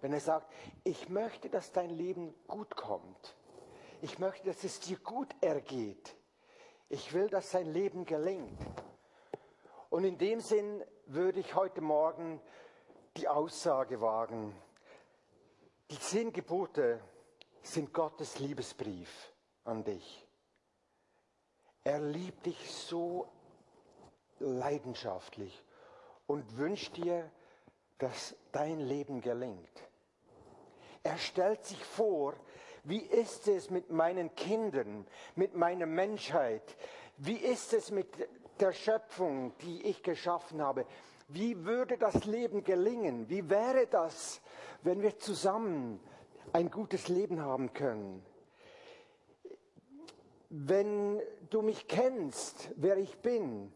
Wenn 0.00 0.14
er 0.14 0.20
sagt, 0.20 0.50
ich 0.82 1.10
möchte, 1.10 1.50
dass 1.50 1.70
dein 1.72 1.90
Leben 1.90 2.34
gut 2.48 2.76
kommt. 2.76 3.36
Ich 4.00 4.18
möchte, 4.18 4.46
dass 4.46 4.64
es 4.64 4.80
dir 4.80 4.96
gut 5.00 5.28
ergeht. 5.42 6.16
Ich 6.88 7.12
will, 7.12 7.28
dass 7.28 7.50
dein 7.50 7.70
Leben 7.70 8.06
gelingt. 8.06 8.58
Und 9.90 10.04
in 10.04 10.16
dem 10.16 10.40
Sinn 10.40 10.82
würde 11.04 11.40
ich 11.40 11.54
heute 11.54 11.82
Morgen 11.82 12.40
die 13.18 13.28
Aussage 13.28 14.00
wagen, 14.00 14.56
die 15.90 15.98
zehn 15.98 16.32
Gebote 16.32 17.00
sind 17.60 17.92
Gottes 17.92 18.38
Liebesbrief 18.38 19.34
an 19.64 19.84
dich. 19.84 20.26
Er 21.84 22.00
liebt 22.00 22.46
dich 22.46 22.70
so 22.70 23.26
leidenschaftlich 24.38 25.64
und 26.26 26.56
wünscht 26.58 26.96
dir, 26.96 27.30
dass 27.98 28.34
dein 28.52 28.80
Leben 28.80 29.20
gelingt. 29.20 29.88
Er 31.02 31.18
stellt 31.18 31.64
sich 31.64 31.82
vor, 31.82 32.34
wie 32.84 33.00
ist 33.00 33.48
es 33.48 33.70
mit 33.70 33.90
meinen 33.90 34.34
Kindern, 34.34 35.06
mit 35.34 35.54
meiner 35.54 35.86
Menschheit? 35.86 36.76
Wie 37.16 37.36
ist 37.36 37.72
es 37.72 37.90
mit 37.90 38.08
der 38.58 38.72
Schöpfung, 38.72 39.52
die 39.62 39.82
ich 39.82 40.02
geschaffen 40.02 40.62
habe? 40.62 40.86
Wie 41.28 41.64
würde 41.64 41.96
das 41.96 42.24
Leben 42.24 42.64
gelingen? 42.64 43.28
Wie 43.28 43.48
wäre 43.48 43.86
das, 43.86 44.40
wenn 44.82 45.00
wir 45.02 45.18
zusammen 45.18 46.00
ein 46.52 46.70
gutes 46.70 47.08
Leben 47.08 47.40
haben 47.40 47.72
können? 47.72 48.24
Wenn 50.52 51.22
du 51.50 51.62
mich 51.62 51.86
kennst, 51.86 52.70
wer 52.74 52.96
ich 52.96 53.16
bin, 53.18 53.72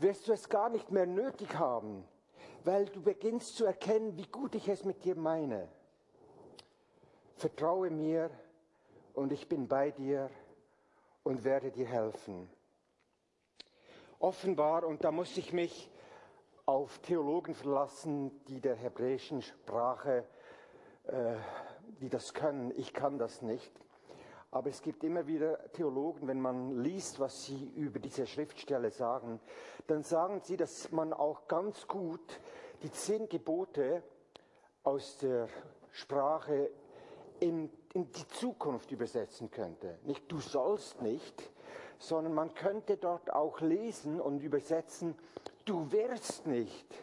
wirst 0.00 0.26
du 0.26 0.32
es 0.32 0.48
gar 0.48 0.68
nicht 0.68 0.90
mehr 0.90 1.06
nötig 1.06 1.56
haben, 1.56 2.04
weil 2.64 2.86
du 2.86 3.00
beginnst 3.00 3.56
zu 3.56 3.64
erkennen, 3.64 4.16
wie 4.16 4.26
gut 4.26 4.56
ich 4.56 4.68
es 4.68 4.84
mit 4.84 5.04
dir 5.04 5.14
meine. 5.14 5.68
Vertraue 7.36 7.90
mir 7.90 8.28
und 9.12 9.32
ich 9.32 9.48
bin 9.48 9.68
bei 9.68 9.92
dir 9.92 10.30
und 11.22 11.44
werde 11.44 11.70
dir 11.70 11.86
helfen. 11.86 12.50
Offenbar, 14.18 14.84
und 14.84 15.04
da 15.04 15.12
muss 15.12 15.36
ich 15.36 15.52
mich 15.52 15.88
auf 16.66 16.98
Theologen 16.98 17.54
verlassen, 17.54 18.44
die 18.46 18.60
der 18.60 18.74
hebräischen 18.74 19.42
Sprache, 19.42 20.24
äh, 21.04 21.36
die 22.00 22.08
das 22.08 22.34
können. 22.34 22.72
Ich 22.76 22.92
kann 22.92 23.16
das 23.16 23.42
nicht. 23.42 23.72
Aber 24.54 24.70
es 24.70 24.82
gibt 24.82 25.02
immer 25.02 25.26
wieder 25.26 25.58
Theologen, 25.72 26.28
wenn 26.28 26.40
man 26.40 26.80
liest, 26.80 27.18
was 27.18 27.44
sie 27.44 27.72
über 27.74 27.98
diese 27.98 28.24
Schriftstelle 28.24 28.92
sagen, 28.92 29.40
dann 29.88 30.04
sagen 30.04 30.42
sie, 30.44 30.56
dass 30.56 30.92
man 30.92 31.12
auch 31.12 31.48
ganz 31.48 31.88
gut 31.88 32.38
die 32.84 32.92
zehn 32.92 33.28
Gebote 33.28 34.04
aus 34.84 35.18
der 35.18 35.48
Sprache 35.90 36.70
in, 37.40 37.68
in 37.94 38.12
die 38.12 38.28
Zukunft 38.28 38.92
übersetzen 38.92 39.50
könnte. 39.50 39.98
Nicht 40.04 40.30
du 40.30 40.38
sollst 40.38 41.02
nicht, 41.02 41.50
sondern 41.98 42.32
man 42.32 42.54
könnte 42.54 42.96
dort 42.96 43.32
auch 43.32 43.60
lesen 43.60 44.20
und 44.20 44.40
übersetzen, 44.40 45.16
du 45.64 45.90
wirst 45.90 46.46
nicht. 46.46 46.94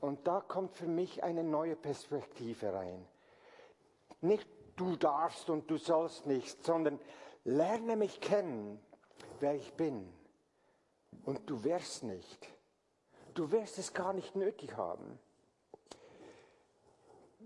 Und 0.00 0.26
da 0.26 0.40
kommt 0.40 0.74
für 0.74 0.88
mich 0.88 1.22
eine 1.22 1.44
neue 1.44 1.76
Perspektive 1.76 2.72
rein. 2.72 3.06
Nicht 4.20 4.55
du 4.76 4.96
darfst 4.96 5.50
und 5.50 5.70
du 5.70 5.78
sollst 5.78 6.26
nicht, 6.26 6.64
sondern 6.64 7.00
lerne 7.44 7.96
mich 7.96 8.20
kennen, 8.20 8.80
wer 9.40 9.54
ich 9.54 9.72
bin. 9.74 10.12
Und 11.24 11.48
du 11.50 11.64
wirst 11.64 12.04
nicht. 12.04 12.48
Du 13.34 13.50
wirst 13.50 13.78
es 13.78 13.92
gar 13.92 14.12
nicht 14.12 14.36
nötig 14.36 14.76
haben. 14.76 15.18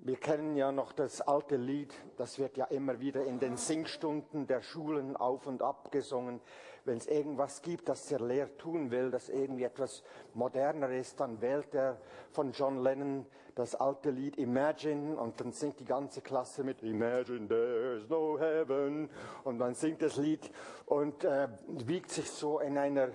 Wir 0.02 0.16
kennen 0.16 0.56
ja 0.56 0.72
noch 0.72 0.92
das 0.92 1.20
alte 1.20 1.56
Lied, 1.56 1.92
das 2.16 2.38
wird 2.38 2.56
ja 2.56 2.64
immer 2.66 3.00
wieder 3.00 3.22
in 3.26 3.38
den 3.38 3.58
Singstunden 3.58 4.46
der 4.46 4.62
Schulen 4.62 5.14
auf 5.14 5.46
und 5.46 5.60
ab 5.60 5.92
gesungen. 5.92 6.40
Wenn 6.86 6.96
es 6.96 7.06
irgendwas 7.06 7.60
gibt, 7.60 7.86
das 7.90 8.06
der 8.06 8.20
Lehrer 8.20 8.56
tun 8.56 8.90
will, 8.90 9.10
das 9.10 9.28
irgendwie 9.28 9.64
etwas 9.64 10.02
moderner 10.32 10.88
ist, 10.88 11.20
dann 11.20 11.42
wählt 11.42 11.74
er 11.74 11.98
von 12.30 12.52
John 12.52 12.82
Lennon 12.82 13.26
das 13.54 13.74
alte 13.74 14.08
Lied 14.08 14.38
Imagine 14.38 15.16
und 15.16 15.38
dann 15.38 15.52
singt 15.52 15.78
die 15.80 15.84
ganze 15.84 16.22
Klasse 16.22 16.64
mit 16.64 16.82
Imagine 16.82 17.46
there's 17.46 18.08
no 18.08 18.38
heaven 18.38 19.10
und 19.44 19.58
man 19.58 19.74
singt 19.74 20.00
das 20.00 20.16
Lied 20.16 20.50
und 20.86 21.24
äh, 21.24 21.48
wiegt 21.68 22.10
sich 22.10 22.30
so 22.30 22.58
in 22.60 22.78
einer 22.78 23.08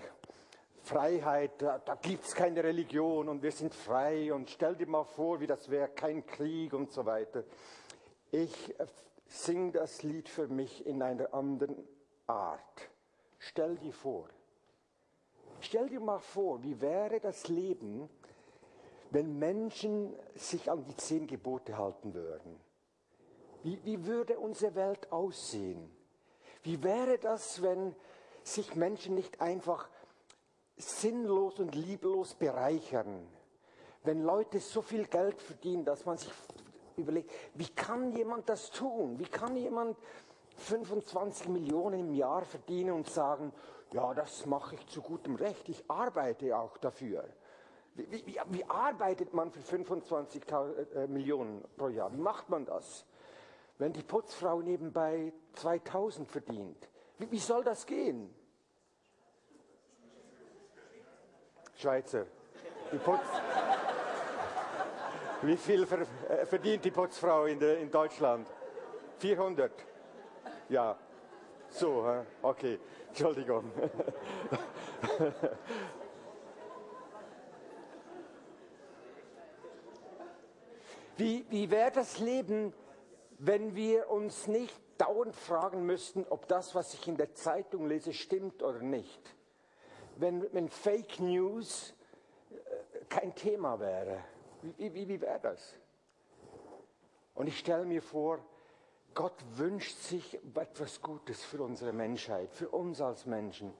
Freiheit, 0.86 1.60
da, 1.62 1.80
da 1.80 1.96
gibt 1.96 2.26
es 2.26 2.36
keine 2.36 2.64
Religion 2.64 3.28
und 3.28 3.42
wir 3.42 3.52
sind 3.52 3.74
frei 3.74 4.32
und 4.32 4.50
stell 4.52 4.76
dir 4.76 4.86
mal 4.86 5.04
vor, 5.04 5.40
wie 5.40 5.48
das 5.48 5.70
wäre, 5.70 5.88
kein 5.90 6.26
Krieg 6.26 6.74
und 6.74 6.92
so 6.92 7.06
weiter. 7.06 7.44
Ich 8.32 8.80
äh, 8.80 8.86
singe 9.26 9.72
das 9.72 10.04
Lied 10.04 10.30
für 10.30 10.48
mich 10.48 10.86
in 10.86 11.02
einer 11.02 11.34
anderen 11.34 11.88
Art. 12.28 12.90
Stell 13.40 13.78
dir 13.78 13.94
vor, 13.94 14.30
stell 15.60 15.90
dir 15.90 16.00
mal 16.00 16.20
vor, 16.20 16.62
wie 16.62 16.80
wäre 16.80 17.20
das 17.20 17.48
Leben, 17.48 18.08
wenn 19.10 19.40
Menschen 19.40 20.14
sich 20.36 20.70
an 20.70 20.84
die 20.84 20.96
zehn 20.98 21.26
Gebote 21.26 21.78
halten 21.80 22.14
würden. 22.14 22.60
Wie, 23.64 23.84
wie 23.84 24.06
würde 24.06 24.38
unsere 24.38 24.76
Welt 24.76 25.12
aussehen? 25.12 25.90
Wie 26.62 26.84
wäre 26.84 27.18
das, 27.18 27.64
wenn 27.64 27.96
sich 28.44 28.76
Menschen 28.76 29.16
nicht 29.16 29.42
einfach 29.42 29.90
sinnlos 30.78 31.60
und 31.60 31.76
lieblos 31.76 32.36
bereichern. 32.36 33.28
Wenn 34.04 34.24
Leute 34.24 34.60
so 34.60 34.82
viel 34.82 35.06
Geld 35.06 35.42
verdienen, 35.42 35.86
dass 35.86 36.06
man 36.06 36.18
sich 36.18 36.32
überlegt, 36.98 37.32
wie 37.56 37.70
kann 37.70 38.12
jemand 38.12 38.48
das 38.50 38.70
tun? 38.70 39.18
Wie 39.20 39.26
kann 39.26 39.56
jemand 39.56 39.98
25 40.58 41.50
Millionen 41.50 42.00
im 42.00 42.14
Jahr 42.14 42.46
verdienen 42.46 42.92
und 42.92 43.10
sagen, 43.10 43.52
ja, 43.92 44.14
das 44.14 44.46
mache 44.46 44.76
ich 44.76 44.88
zu 44.88 45.02
gutem 45.02 45.36
Recht, 45.36 45.70
ich 45.70 45.84
arbeite 45.90 46.58
auch 46.58 46.78
dafür. 46.78 47.26
Wie, 47.96 48.12
wie, 48.26 48.40
wie 48.50 48.66
arbeitet 48.66 49.34
man 49.34 49.52
für 49.52 49.62
25 49.62 50.44
äh, 50.52 51.08
Millionen 51.08 51.64
pro 51.78 51.88
Jahr? 51.88 52.12
Wie 52.12 52.18
macht 52.18 52.50
man 52.50 52.66
das? 52.66 53.06
Wenn 53.78 53.94
die 53.94 54.04
Putzfrau 54.04 54.62
nebenbei 54.62 55.32
2000 55.54 56.30
verdient, 56.30 56.90
wie, 57.20 57.32
wie 57.32 57.40
soll 57.40 57.64
das 57.64 57.86
gehen? 57.86 58.34
Schweizer. 61.76 62.26
Wie 65.42 65.58
viel 65.58 65.84
äh, 65.84 66.46
verdient 66.46 66.86
die 66.86 66.92
Putzfrau 66.92 67.46
in, 67.46 67.62
in, 67.62 67.92
Deutschland? 67.92 68.48
400? 69.20 69.72
Ja. 70.70 70.98
So, 71.70 72.24
okay. 72.42 72.80
Entschuldigung. 73.10 73.72
Wie, 81.18 81.46
wie 81.50 81.72
wäre 81.72 81.92
das 81.92 82.20
Leben, 82.20 82.74
wenn 83.40 83.74
wir 83.74 84.10
uns 84.10 84.48
nicht 84.48 84.76
dauernd 84.98 85.34
fragen 85.34 85.86
müssten, 85.86 86.26
ob 86.30 86.46
das, 86.48 86.76
was 86.76 86.94
ich 86.94 87.08
in 87.08 87.16
der 87.16 87.34
Zeitung 87.34 87.88
lese, 87.88 88.12
stimmt 88.12 88.62
oder 88.62 88.80
nicht? 88.80 89.22
Wenn, 90.18 90.54
wenn 90.54 90.70
Fake 90.70 91.20
News 91.20 91.94
äh, 92.50 93.06
kein 93.10 93.36
Thema 93.36 93.80
wäre? 93.80 94.24
Wie, 94.62 94.94
wie, 94.94 95.08
wie 95.08 95.22
wäre 95.22 95.40
das? 95.40 95.76
Und 97.34 97.48
ich 97.48 97.60
stelle 97.60 97.86
mir 97.86 98.02
vor, 98.02 98.40
Gott 99.14 99.36
wünscht 99.58 99.98
sich 99.98 100.40
etwas 100.56 101.02
Gutes 101.02 101.44
für 101.44 101.62
unsere 101.64 101.94
Menschheit, 101.94 102.54
für 102.54 102.70
uns 102.70 103.02
als 103.02 103.26
Menschen. 103.26 103.74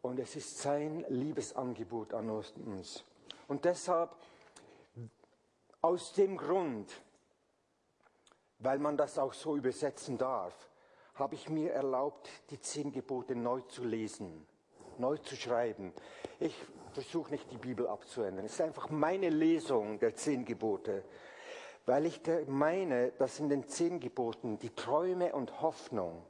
Und 0.00 0.18
es 0.18 0.36
ist 0.36 0.58
sein 0.58 1.04
Liebesangebot 1.08 2.14
an 2.14 2.30
uns. 2.30 3.04
Und 3.46 3.64
deshalb, 3.64 4.14
aus 5.80 6.12
dem 6.12 6.36
Grund, 6.36 6.90
weil 8.58 8.78
man 8.78 8.96
das 8.96 9.18
auch 9.18 9.32
so 9.32 9.56
übersetzen 9.56 10.16
darf, 10.16 10.68
habe 11.14 11.34
ich 11.34 11.48
mir 11.48 11.72
erlaubt, 11.72 12.28
die 12.50 12.60
zehn 12.60 12.92
Gebote 12.92 13.34
neu 13.34 13.60
zu 13.62 13.84
lesen 13.84 14.46
neu 14.98 15.16
zu 15.18 15.36
schreiben. 15.36 15.92
Ich 16.40 16.54
versuche 16.92 17.30
nicht 17.30 17.50
die 17.50 17.58
Bibel 17.58 17.86
abzuändern. 17.86 18.44
Es 18.44 18.54
ist 18.54 18.60
einfach 18.60 18.90
meine 18.90 19.28
Lesung 19.28 19.98
der 19.98 20.14
zehn 20.14 20.44
Gebote, 20.44 21.04
weil 21.86 22.06
ich 22.06 22.20
meine, 22.46 23.12
dass 23.12 23.40
in 23.40 23.48
den 23.48 23.68
zehn 23.68 24.00
Geboten 24.00 24.58
die 24.58 24.74
Träume 24.74 25.32
und 25.32 25.60
Hoffnung 25.60 26.22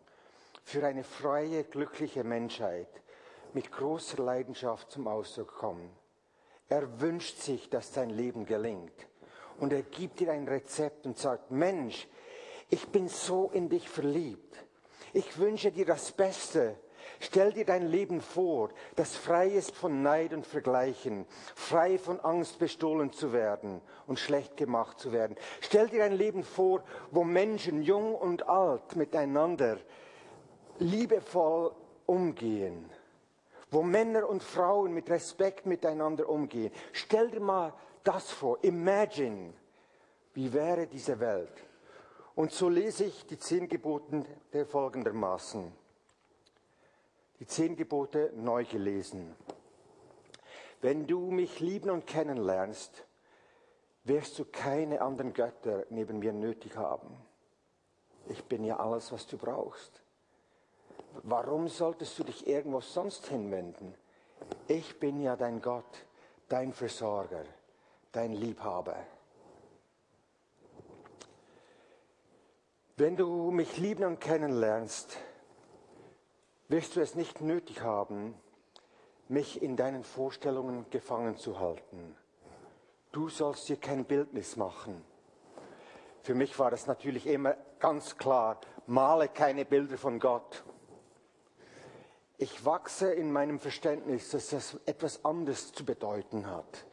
für 0.65 0.87
eine 0.87 1.05
freie, 1.05 1.65
glückliche 1.65 2.25
Menschheit 2.25 2.89
mit 3.55 3.73
großer 3.73 4.23
Leidenschaft 4.23 4.91
zum 4.91 5.09
Ausdruck 5.09 5.55
kommen. 5.55 5.91
Er 6.69 7.01
wünscht 7.01 7.39
sich, 7.39 7.71
dass 7.71 7.93
dein 7.93 8.11
Leben 8.11 8.45
gelingt. 8.45 9.07
Und 9.59 9.73
er 9.73 9.83
gibt 9.83 10.21
dir 10.21 10.31
ein 10.31 10.47
Rezept 10.47 11.07
und 11.07 11.17
sagt, 11.17 11.51
Mensch, 11.51 12.07
ich 12.71 12.87
bin 12.89 13.09
so 13.09 13.51
in 13.53 13.69
dich 13.69 13.89
verliebt. 13.89 14.65
Ich 15.15 15.39
wünsche 15.39 15.73
dir 15.73 15.87
das 15.87 16.13
Beste 16.13 16.77
Stell 17.21 17.53
dir 17.53 17.65
dein 17.65 17.89
Leben 17.89 18.21
vor, 18.21 18.71
das 18.95 19.17
frei 19.17 19.49
ist 19.49 19.75
von 19.75 20.03
Neid 20.03 20.33
und 20.33 20.47
Vergleichen, 20.47 21.27
frei 21.57 21.99
von 21.99 22.21
Angst 22.21 22.59
bestohlen 22.59 23.13
zu 23.13 23.33
werden 23.33 23.81
und 24.07 24.21
schlecht 24.21 24.57
gemacht 24.57 25.01
zu 25.01 25.13
werden. 25.13 25.37
Stell 25.61 25.89
dir 25.89 26.05
ein 26.05 26.13
Leben 26.13 26.45
vor, 26.45 26.85
wo 27.11 27.25
Menschen, 27.25 27.83
jung 27.83 28.15
und 28.15 28.49
alt, 28.49 28.95
miteinander 28.95 29.79
liebevoll 30.79 31.73
umgehen, 32.07 32.89
wo 33.71 33.83
Männer 33.83 34.29
und 34.29 34.43
Frauen 34.43 34.93
mit 34.93 35.11
Respekt 35.11 35.67
miteinander 35.67 36.29
umgehen. 36.29 36.73
Stell 36.93 37.31
dir 37.31 37.41
mal 37.41 37.75
das 38.05 38.31
vor. 38.31 38.59
Imagine, 38.63 39.53
wie 40.35 40.53
wäre 40.53 40.87
diese 40.87 41.19
Welt? 41.19 41.53
Und 42.37 42.53
so 42.53 42.69
lese 42.69 43.07
ich 43.07 43.27
die 43.27 43.39
zehn 43.39 43.69
Geboten 43.69 44.25
der 44.53 44.65
folgendermaßen 44.65 45.73
die 47.40 47.46
zehn 47.46 47.77
Gebote 47.77 48.33
neu 48.37 48.64
gelesen. 48.64 49.35
Wenn 50.81 51.07
du 51.07 51.31
mich 51.31 51.61
lieben 51.61 51.90
und 51.90 52.07
kennenlernst, 52.07 53.05
wirst 54.05 54.38
du 54.38 54.44
keine 54.44 55.01
anderen 55.01 55.33
Götter 55.33 55.85
neben 55.90 56.18
mir 56.18 56.33
nötig 56.33 56.77
haben. 56.77 57.16
Ich 58.29 58.44
bin 58.44 58.64
ja 58.64 58.79
alles, 58.79 59.12
was 59.12 59.27
du 59.27 59.37
brauchst. 59.37 60.03
Warum 61.22 61.68
solltest 61.68 62.18
du 62.18 62.24
dich 62.24 62.46
irgendwo 62.46 62.81
sonst 62.81 63.27
hinwenden? 63.27 63.94
Ich 64.66 64.98
bin 65.01 65.20
ja 65.20 65.37
dein 65.37 65.61
Gott, 65.61 66.07
dein 66.48 66.72
Versorger, 66.72 67.44
dein 68.12 68.33
Liebhaber. 68.33 68.96
Wenn 72.96 73.16
du 73.16 73.51
mich 73.51 73.77
lieben 73.79 74.05
und 74.05 74.20
kennenlernst, 74.20 75.16
wirst 76.69 76.97
du 76.97 77.01
es 77.01 77.15
nicht 77.15 77.41
nötig 77.41 77.83
haben, 77.83 78.35
mich 79.29 79.63
in 79.63 79.77
deinen 79.77 80.05
Vorstellungen 80.05 80.87
gefangen 80.91 81.37
zu 81.37 81.61
halten. 81.61 82.17
Du 83.13 83.29
sollst 83.29 83.69
dir 83.69 83.77
kein 83.77 84.05
Bildnis 84.05 84.57
machen. 84.57 85.03
Für 86.23 86.35
mich 86.35 86.59
war 86.59 86.71
das 86.71 86.87
natürlich 86.87 87.27
immer 87.27 87.57
ganz 87.79 88.17
klar, 88.17 88.61
male 88.87 89.29
keine 89.29 89.65
Bilder 89.65 89.97
von 89.97 90.19
Gott. 90.19 90.65
Ich 92.37 92.65
wachse 92.65 93.13
in 93.13 93.33
meinem 93.33 93.59
Verständnis, 93.59 94.31
dass 94.31 94.51
das 94.51 94.79
etwas 94.87 95.25
anderes 95.25 95.73
zu 95.73 95.85
bedeuten 95.85 96.47
hat. 96.47 96.87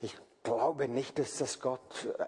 Ich 0.00 0.16
glaube 0.42 0.86
nicht, 0.86 1.18
dass 1.18 1.38
das 1.38 1.60
Gott, 1.60 2.14
äh, 2.18 2.26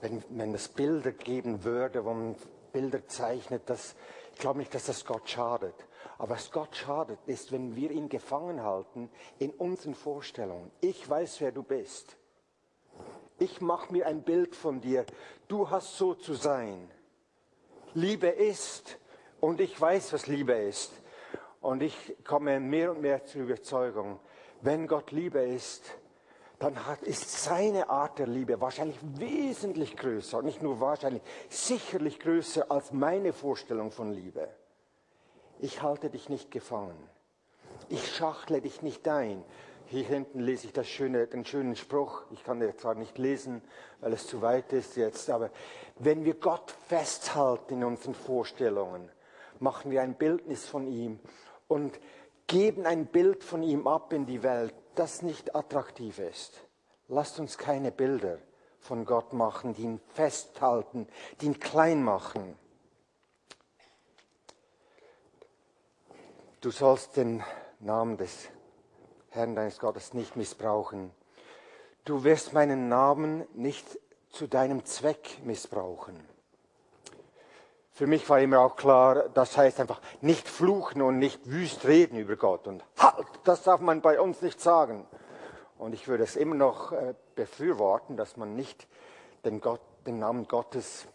wenn, 0.00 0.24
wenn 0.30 0.54
es 0.54 0.68
Bilder 0.68 1.12
geben 1.12 1.64
würde, 1.64 2.04
wo 2.04 2.14
man 2.14 2.36
Bilder 2.72 3.06
zeichnet, 3.06 3.68
dass, 3.68 3.94
ich 4.32 4.38
glaube 4.38 4.58
nicht, 4.58 4.74
dass 4.74 4.86
das 4.86 5.04
Gott 5.04 5.28
schadet. 5.28 5.74
Aber 6.18 6.30
was 6.30 6.50
Gott 6.50 6.74
schadet, 6.76 7.18
ist, 7.26 7.52
wenn 7.52 7.76
wir 7.76 7.90
ihn 7.90 8.08
gefangen 8.08 8.62
halten 8.62 9.10
in 9.38 9.50
unseren 9.50 9.94
Vorstellungen. 9.94 10.70
Ich 10.80 11.08
weiß, 11.08 11.40
wer 11.40 11.52
du 11.52 11.62
bist. 11.62 12.16
Ich 13.38 13.60
mache 13.60 13.92
mir 13.92 14.06
ein 14.06 14.22
Bild 14.22 14.54
von 14.54 14.80
dir. 14.80 15.04
Du 15.48 15.70
hast 15.70 15.96
so 15.96 16.14
zu 16.14 16.34
sein. 16.34 16.90
Liebe 17.94 18.28
ist, 18.28 18.98
und 19.40 19.60
ich 19.60 19.78
weiß, 19.78 20.12
was 20.12 20.28
Liebe 20.28 20.52
ist. 20.52 20.92
Und 21.60 21.82
ich 21.82 22.16
komme 22.24 22.60
mehr 22.60 22.92
und 22.92 23.00
mehr 23.00 23.24
zur 23.24 23.42
Überzeugung, 23.42 24.20
wenn 24.60 24.86
Gott 24.86 25.10
Liebe 25.10 25.40
ist, 25.40 25.82
dann 26.62 26.78
ist 27.00 27.42
seine 27.42 27.90
Art 27.90 28.20
der 28.20 28.28
Liebe 28.28 28.60
wahrscheinlich 28.60 28.96
wesentlich 29.18 29.96
größer, 29.96 30.42
nicht 30.42 30.62
nur 30.62 30.78
wahrscheinlich, 30.78 31.22
sicherlich 31.48 32.20
größer 32.20 32.70
als 32.70 32.92
meine 32.92 33.32
Vorstellung 33.32 33.90
von 33.90 34.12
Liebe. 34.12 34.48
Ich 35.58 35.82
halte 35.82 36.08
dich 36.08 36.28
nicht 36.28 36.52
gefangen. 36.52 36.96
Ich 37.88 38.14
schachle 38.14 38.60
dich 38.60 38.80
nicht 38.80 39.08
ein. 39.08 39.42
Hier 39.86 40.04
hinten 40.04 40.38
lese 40.38 40.68
ich 40.68 40.88
schöne, 40.88 41.26
den 41.26 41.44
schönen 41.44 41.74
Spruch. 41.74 42.22
Ich 42.30 42.44
kann 42.44 42.60
den 42.60 42.78
zwar 42.78 42.94
nicht 42.94 43.18
lesen, 43.18 43.60
weil 44.00 44.12
es 44.12 44.28
zu 44.28 44.40
weit 44.40 44.72
ist 44.72 44.96
jetzt, 44.96 45.30
aber 45.30 45.50
wenn 45.98 46.24
wir 46.24 46.34
Gott 46.34 46.70
festhalten 46.86 47.74
in 47.74 47.84
unseren 47.84 48.14
Vorstellungen, 48.14 49.10
machen 49.58 49.90
wir 49.90 50.00
ein 50.00 50.14
Bildnis 50.14 50.64
von 50.68 50.86
ihm 50.86 51.18
und 51.66 51.98
geben 52.46 52.86
ein 52.86 53.06
Bild 53.06 53.42
von 53.42 53.64
ihm 53.64 53.88
ab 53.88 54.12
in 54.12 54.26
die 54.26 54.44
Welt, 54.44 54.74
das 54.94 55.22
nicht 55.22 55.54
attraktiv 55.54 56.18
ist. 56.18 56.60
Lasst 57.08 57.38
uns 57.38 57.58
keine 57.58 57.92
Bilder 57.92 58.38
von 58.78 59.04
Gott 59.04 59.32
machen, 59.32 59.74
die 59.74 59.82
ihn 59.82 60.00
festhalten, 60.14 61.06
die 61.40 61.46
ihn 61.46 61.60
klein 61.60 62.02
machen. 62.02 62.56
Du 66.60 66.70
sollst 66.70 67.16
den 67.16 67.42
Namen 67.80 68.16
des 68.16 68.48
Herrn 69.30 69.54
deines 69.54 69.78
Gottes 69.78 70.14
nicht 70.14 70.36
missbrauchen. 70.36 71.10
Du 72.04 72.24
wirst 72.24 72.52
meinen 72.52 72.88
Namen 72.88 73.46
nicht 73.54 73.86
zu 74.30 74.46
deinem 74.46 74.84
Zweck 74.84 75.38
missbrauchen. 75.44 76.31
Für 77.92 78.06
mich 78.06 78.28
war 78.28 78.40
immer 78.40 78.60
auch 78.60 78.76
klar, 78.76 79.28
das 79.34 79.56
heißt 79.56 79.80
einfach 79.80 80.00
nicht 80.20 80.48
fluchen 80.48 81.02
und 81.02 81.18
nicht 81.18 81.50
wüst 81.50 81.84
reden 81.86 82.18
über 82.18 82.36
Gott. 82.36 82.66
Und 82.66 82.84
halt, 82.98 83.26
das 83.44 83.62
darf 83.62 83.80
man 83.80 84.00
bei 84.00 84.20
uns 84.20 84.40
nicht 84.42 84.60
sagen. 84.60 85.06
Und 85.78 85.92
ich 85.92 86.08
würde 86.08 86.24
es 86.24 86.36
immer 86.36 86.54
noch 86.54 86.92
äh, 86.92 87.14
befürworten, 87.34 88.16
dass 88.16 88.36
man 88.36 88.54
nicht 88.54 88.86
den, 89.44 89.60
Gott, 89.60 89.80
den 90.06 90.18
Namen 90.18 90.48
Gottes 90.48 91.06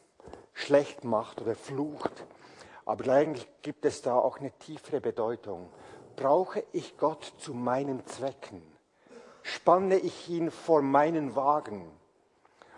schlecht 0.53 1.03
macht 1.03 1.41
oder 1.41 1.55
flucht. 1.55 2.11
Aber 2.85 3.11
eigentlich 3.11 3.47
gibt 3.61 3.85
es 3.85 4.01
da 4.01 4.15
auch 4.15 4.39
eine 4.39 4.51
tiefere 4.51 5.01
Bedeutung 5.01 5.69
brauche 6.17 6.63
ich 6.73 6.97
Gott 6.97 7.31
zu 7.37 7.53
meinen 7.53 8.05
Zwecken? 8.05 8.61
Spanne 9.43 9.97
ich 9.97 10.27
ihn 10.29 10.51
vor 10.51 10.81
meinen 10.81 11.37
Wagen 11.37 11.89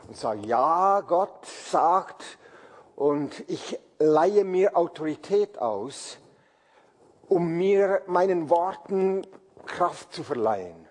und 0.07 0.15
sage, 0.15 0.45
ja, 0.45 1.01
Gott 1.01 1.45
sagt, 1.45 2.37
und 2.95 3.43
ich 3.47 3.79
leihe 3.99 4.43
mir 4.43 4.75
Autorität 4.75 5.59
aus, 5.59 6.17
um 7.27 7.57
mir 7.57 8.01
meinen 8.07 8.49
Worten 8.49 9.27
Kraft 9.65 10.13
zu 10.13 10.23
verleihen. 10.23 10.87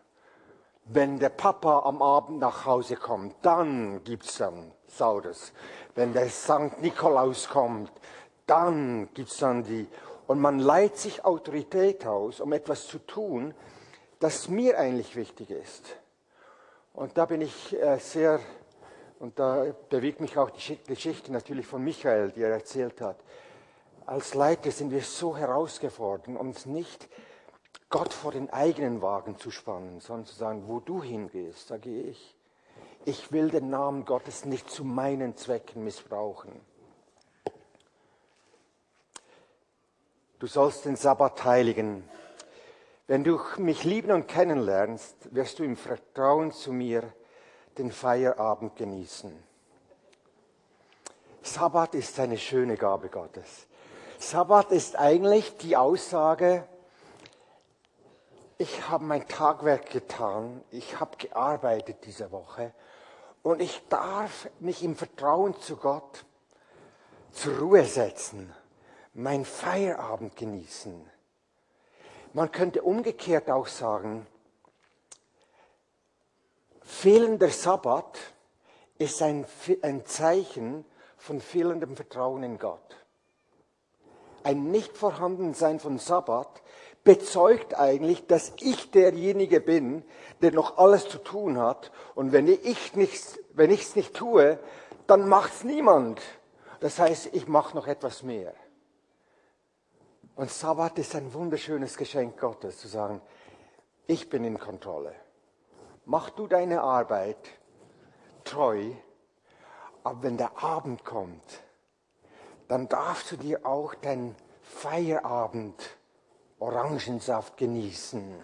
Wenn 0.85 1.19
der 1.19 1.31
Papa 1.31 1.81
am 1.81 2.01
Abend 2.01 2.39
nach 2.39 2.65
Hause 2.65 2.97
kommt, 2.97 3.35
dann 3.43 4.05
gibt's 4.05 4.39
dann 4.39 4.73
Saures. 4.87 5.53
Wenn 5.95 6.13
der 6.13 6.29
St. 6.29 6.81
Nikolaus 6.81 7.49
kommt, 7.49 7.93
dann 8.47 9.09
gibt's 9.13 9.39
dann 9.39 9.65
die 9.65 9.87
und 10.27 10.41
man 10.41 10.59
leiht 10.59 10.97
sich 10.97 11.25
Autorität 11.25 12.07
aus, 12.07 12.41
um 12.41 12.53
etwas 12.53 12.87
zu 12.87 12.99
tun, 12.99 13.55
das 14.21 14.49
mir 14.49 14.79
eigentlich 14.79 15.17
wichtig 15.17 15.51
ist. 15.51 15.97
Und 16.93 17.17
da 17.17 17.25
bin 17.25 17.41
ich 17.41 17.75
äh, 17.81 17.99
sehr, 17.99 18.39
und 19.19 19.39
da 19.39 19.75
bewegt 19.89 20.21
mich 20.21 20.39
auch 20.39 20.51
die 20.51 20.79
Geschichte 20.87 21.33
natürlich 21.33 21.67
von 21.67 21.83
Michael, 21.83 22.31
die 22.31 22.43
er 22.43 22.51
erzählt 22.51 23.01
hat. 23.01 23.19
Als 24.07 24.35
Leiter 24.35 24.71
sind 24.71 24.91
wir 24.91 25.03
so 25.03 25.37
herausgefordert, 25.37 26.29
uns 26.29 26.67
nicht 26.67 27.09
Gott 27.91 28.13
vor 28.13 28.33
den 28.33 28.51
eigenen 28.51 29.03
Wagen 29.03 29.39
zu 29.39 29.51
spannen, 29.51 30.01
sondern 30.01 30.27
zu 30.27 30.35
sagen, 30.35 30.65
wo 30.67 30.81
du 30.81 31.03
hingehst, 31.03 31.71
da 31.71 31.79
gehe 31.79 32.03
ich. 32.03 32.37
Ich 33.05 33.33
will 33.33 33.51
den 33.51 33.71
Namen 33.71 34.05
Gottes 34.05 34.45
nicht 34.45 34.71
zu 34.71 34.85
meinen 34.85 35.37
Zwecken 35.37 35.85
missbrauchen. 35.85 36.53
Du 40.39 40.47
sollst 40.47 40.85
den 40.85 40.97
Sabbat 40.97 41.45
heiligen. 41.45 42.05
Wenn 43.07 43.25
du 43.25 43.41
mich 43.57 43.85
lieben 43.85 44.13
und 44.13 44.29
kennenlernst, 44.29 45.35
wirst 45.35 45.59
du 45.59 45.65
im 45.65 45.77
Vertrauen 45.77 46.53
zu 46.53 46.73
mir 46.73 47.13
den 47.79 47.93
Feierabend 47.93 48.77
genießen. 48.77 49.33
Sabbat 51.43 51.95
ist 51.95 52.19
eine 52.21 52.37
schöne 52.37 52.77
Gabe 52.77 53.09
Gottes. 53.09 53.67
Sabbat 54.19 54.73
ist 54.73 54.97
eigentlich 54.97 55.57
die 55.59 55.77
Aussage, 55.77 56.67
ich 58.59 58.89
habe 58.89 59.05
mein 59.05 59.27
Tagwerk 59.29 59.91
getan, 59.91 60.63
ich 60.71 60.99
habe 60.99 61.17
gearbeitet 61.17 61.99
diese 62.05 62.33
Woche 62.33 62.75
und 63.43 63.63
ich 63.63 63.81
darf 63.89 64.51
mich 64.59 64.83
im 64.83 64.97
Vertrauen 64.97 65.59
zu 65.61 65.77
Gott 65.77 66.25
zur 67.31 67.59
Ruhe 67.59 67.85
setzen 67.85 68.53
mein 69.19 69.45
Feierabend 69.45 70.37
genießen. 70.37 71.05
Man 72.35 72.53
könnte 72.53 72.83
umgekehrt 72.83 73.51
auch 73.51 73.67
sagen, 73.67 74.29
fehlender 76.89 77.51
Sabbat 77.51 78.19
ist 78.97 79.23
ein, 79.23 79.45
ein 79.83 80.07
Zeichen 80.07 80.87
von 81.19 81.41
fehlendem 81.41 81.95
Vertrauen 81.95 82.43
in 82.43 82.59
Gott. 82.59 82.97
Ein 84.43 84.71
Nicht-Vorhandensein 84.71 85.81
von 85.81 85.99
Sabbat 85.99 86.63
bezeugt 87.05 87.79
eigentlich, 87.79 88.27
dass 88.27 88.53
ich 88.61 88.91
derjenige 88.91 89.61
bin, 89.61 90.03
der 90.41 90.53
noch 90.53 90.79
alles 90.79 91.09
zu 91.09 91.19
tun 91.19 91.59
hat. 91.59 91.93
Und 92.15 92.33
wenn 92.33 92.49
ich 92.49 92.97
nichts, 92.97 93.39
wenn 93.53 93.71
ich 93.71 93.83
es 93.83 93.95
nicht 93.95 94.15
tue, 94.15 94.59
dann 95.07 95.29
macht 95.29 95.53
es 95.53 95.65
niemand. 95.65 96.23
Das 96.81 96.99
heißt, 96.99 97.35
ich 97.35 97.47
mache 97.47 97.77
noch 97.77 97.87
etwas 97.87 98.23
mehr. 98.23 98.55
Und 100.37 100.51
Sabbat 100.51 100.99
ist 100.99 101.15
ein 101.15 101.35
wunderschönes 101.35 101.99
Geschenk 101.99 102.41
Gottes, 102.41 102.79
zu 102.79 102.89
sagen, 102.89 103.21
ich 104.07 104.31
bin 104.31 104.45
in 104.45 104.59
Kontrolle. 104.59 105.15
Mach 106.11 106.31
du 106.31 106.47
deine 106.47 106.81
Arbeit 106.81 107.37
treu, 108.43 108.93
aber 110.03 110.23
wenn 110.23 110.39
der 110.39 110.63
Abend 110.63 111.05
kommt, 111.05 111.45
dann 112.67 112.89
darfst 112.89 113.31
du 113.31 113.37
dir 113.37 113.67
auch 113.67 113.95
deinen 113.95 114.35
Feierabend 114.63 115.99
Orangensaft 116.61 117.59
genießen. 117.59 118.43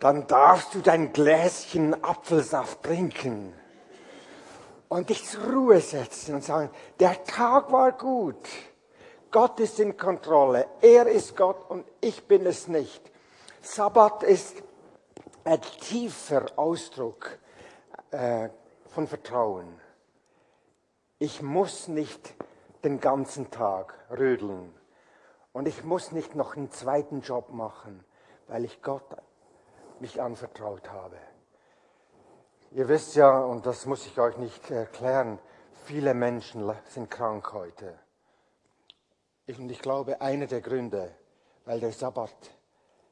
Dann 0.00 0.26
darfst 0.28 0.74
du 0.74 0.80
dein 0.80 1.12
Gläschen 1.12 2.02
Apfelsaft 2.02 2.82
trinken 2.82 3.52
und 4.88 5.10
dich 5.10 5.28
zur 5.28 5.44
Ruhe 5.44 5.82
setzen 5.82 6.36
und 6.36 6.42
sagen, 6.42 6.70
der 7.00 7.22
Tag 7.24 7.70
war 7.70 7.92
gut. 7.92 8.48
Gott 9.30 9.60
ist 9.60 9.78
in 9.78 9.94
Kontrolle. 9.94 10.68
Er 10.80 11.06
ist 11.06 11.36
Gott 11.36 11.68
und 11.68 11.84
ich 12.00 12.26
bin 12.26 12.46
es 12.46 12.66
nicht. 12.66 13.12
Sabbat 13.60 14.22
ist 14.22 14.62
ein 15.44 15.60
tiefer 15.60 16.46
Ausdruck 16.56 17.38
äh, 18.10 18.48
von 18.86 19.06
Vertrauen. 19.06 19.80
Ich 21.18 21.42
muss 21.42 21.88
nicht 21.88 22.34
den 22.84 23.00
ganzen 23.00 23.50
Tag 23.50 23.94
rödeln 24.10 24.74
und 25.52 25.68
ich 25.68 25.84
muss 25.84 26.12
nicht 26.12 26.34
noch 26.34 26.56
einen 26.56 26.70
zweiten 26.70 27.20
Job 27.20 27.50
machen, 27.50 28.04
weil 28.48 28.64
ich 28.64 28.82
Gott 28.82 29.04
mich 30.00 30.20
anvertraut 30.20 30.90
habe. 30.90 31.16
Ihr 32.72 32.88
wisst 32.88 33.14
ja, 33.16 33.40
und 33.40 33.66
das 33.66 33.86
muss 33.86 34.06
ich 34.06 34.18
euch 34.18 34.36
nicht 34.38 34.70
erklären, 34.70 35.38
viele 35.84 36.14
Menschen 36.14 36.72
sind 36.86 37.10
krank 37.10 37.52
heute. 37.52 37.98
Und 39.46 39.70
ich 39.70 39.82
glaube, 39.82 40.20
einer 40.20 40.46
der 40.46 40.60
Gründe, 40.60 41.14
weil 41.66 41.80
der 41.80 41.92
Sabbat 41.92 42.34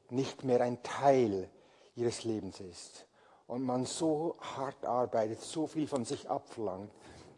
nicht 0.09 0.43
mehr 0.43 0.61
ein 0.61 0.81
Teil 0.81 1.49
ihres 2.01 2.23
Lebens 2.23 2.59
ist 2.59 3.05
und 3.47 3.63
man 3.63 3.85
so 3.85 4.35
hart 4.39 4.85
arbeitet, 4.85 5.41
so 5.41 5.67
viel 5.67 5.87
von 5.87 6.03
sich 6.03 6.29
abverlangt 6.29 6.91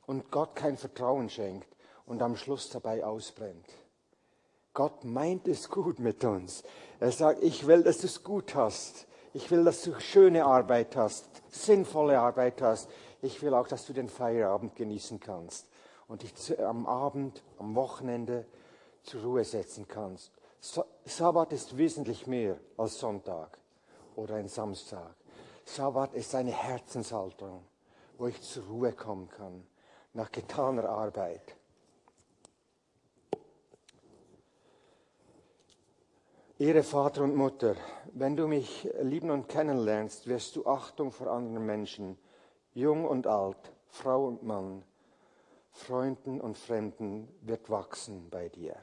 und 0.06 0.32
Gott 0.32 0.56
kein 0.56 0.78
Vertrauen 0.78 1.30
schenkt 1.30 1.68
und 2.06 2.22
am 2.22 2.36
Schluss 2.36 2.70
dabei 2.70 3.04
ausbrennt. 3.04 3.66
Gott 4.74 5.04
meint 5.04 5.48
es 5.48 5.70
gut 5.70 6.00
mit 6.00 6.24
uns. 6.24 6.64
Er 7.00 7.12
sagt, 7.12 7.44
ich 7.44 7.68
will, 7.68 7.84
dass 7.84 8.00
du 8.00 8.08
es 8.08 8.24
gut 8.24 8.56
hast. 8.56 9.06
Ich 9.34 9.52
will, 9.52 9.64
dass 9.64 9.84
du 9.84 10.00
schöne 10.00 10.46
Arbeit 10.46 10.96
hast, 10.96 11.26
sinnvolle 11.50 12.20
Arbeit 12.20 12.62
hast. 12.62 12.90
Ich 13.22 13.42
will 13.42 13.54
auch, 13.54 13.68
dass 13.68 13.86
du 13.86 13.94
den 13.94 14.10
Feierabend 14.10 14.76
genießen 14.76 15.20
kannst 15.20 15.68
und 16.08 16.24
dich 16.24 16.60
am 16.60 16.86
Abend, 16.86 17.44
am 17.60 17.76
Wochenende 17.76 18.46
zur 19.04 19.22
Ruhe 19.24 19.44
setzen 19.44 19.88
kannst. 19.88 20.32
Sabbat 21.06 21.52
ist 21.54 21.78
wesentlich 21.78 22.28
mehr 22.28 22.58
als 22.78 23.00
Sonntag 23.00 23.58
oder 24.16 24.36
ein 24.36 24.48
Samstag. 24.48 25.16
Sabbat 25.66 26.14
ist 26.14 26.36
eine 26.36 26.52
Herzenshaltung, 26.52 27.64
wo 28.18 28.28
ich 28.28 28.42
zur 28.42 28.66
Ruhe 28.66 28.94
kommen 28.94 29.30
kann 29.30 29.66
nach 30.14 30.32
getaner 30.32 30.88
Arbeit. 30.90 31.56
Ehre 36.60 36.84
Vater 36.84 37.24
und 37.24 37.36
Mutter, 37.36 37.76
wenn 38.14 38.36
du 38.36 38.48
mich 38.48 38.88
lieben 39.02 39.32
und 39.32 39.50
kennenlernst, 39.50 40.28
wirst 40.28 40.56
du 40.56 40.66
Achtung 40.68 41.12
vor 41.12 41.28
anderen 41.28 41.66
Menschen, 41.66 42.18
jung 42.74 43.06
und 43.06 43.26
alt, 43.26 43.74
Frau 43.88 44.28
und 44.28 44.44
Mann, 44.44 44.84
Freunden 45.72 46.40
und 46.40 46.58
Fremden 46.58 47.28
wird 47.42 47.70
wachsen 47.70 48.30
bei 48.30 48.50
dir. 48.50 48.76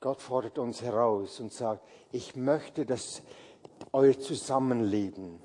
Gott 0.00 0.22
fordert 0.22 0.58
uns 0.58 0.80
heraus 0.80 1.40
und 1.40 1.52
sagt, 1.52 1.86
ich 2.10 2.34
möchte, 2.34 2.86
dass 2.86 3.22
euer 3.92 4.18
Zusammenleben, 4.18 5.38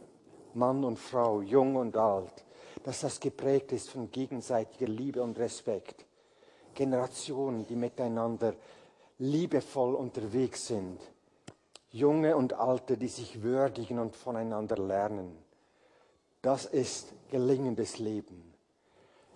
Mann 0.54 0.86
und 0.86 0.98
Frau, 0.98 1.41
jung 1.41 1.76
und 1.76 1.98
alt, 1.98 2.46
dass 2.84 3.02
das 3.02 3.20
geprägt 3.20 3.74
ist 3.74 3.89
von 3.89 4.10
gegenseitiger 4.10 4.88
Liebe 4.88 5.22
und 5.22 5.38
Respekt. 5.38 6.06
Generationen, 6.74 7.68
die 7.68 7.76
miteinander 7.76 8.54
liebevoll 9.18 9.94
unterwegs 9.96 10.68
sind. 10.68 11.00
Junge 11.89 12.38
und 12.38 12.54
Alte, 12.54 12.98
die 12.98 13.08
sich 13.08 13.41
würdigen 13.41 14.00
und 14.00 14.15
voneinander 14.15 14.78
lernen. 14.78 15.38
Das 16.41 16.65
ist 16.65 17.13
gelingendes 17.30 18.00
Leben. 18.00 18.54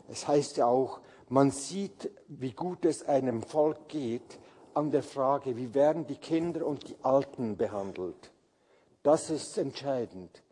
Es 0.09 0.27
heißt 0.27 0.57
ja 0.57 0.67
auch, 0.67 1.01
man 1.27 1.51
sieht, 1.51 2.09
wie 2.27 2.51
gut 2.51 2.85
es 2.85 3.07
einem 3.07 3.41
Volk 3.43 3.87
geht, 3.87 4.39
an 4.73 4.91
der 4.91 5.03
Frage, 5.03 5.57
wie 5.57 5.73
werden 5.73 6.05
die 6.07 6.17
Kinder 6.17 6.65
und 6.65 6.87
die 6.87 6.95
Alten 7.01 7.57
behandelt. 7.57 8.31
Das 9.03 9.29
ist 9.29 9.57
entscheidend. 9.57 10.43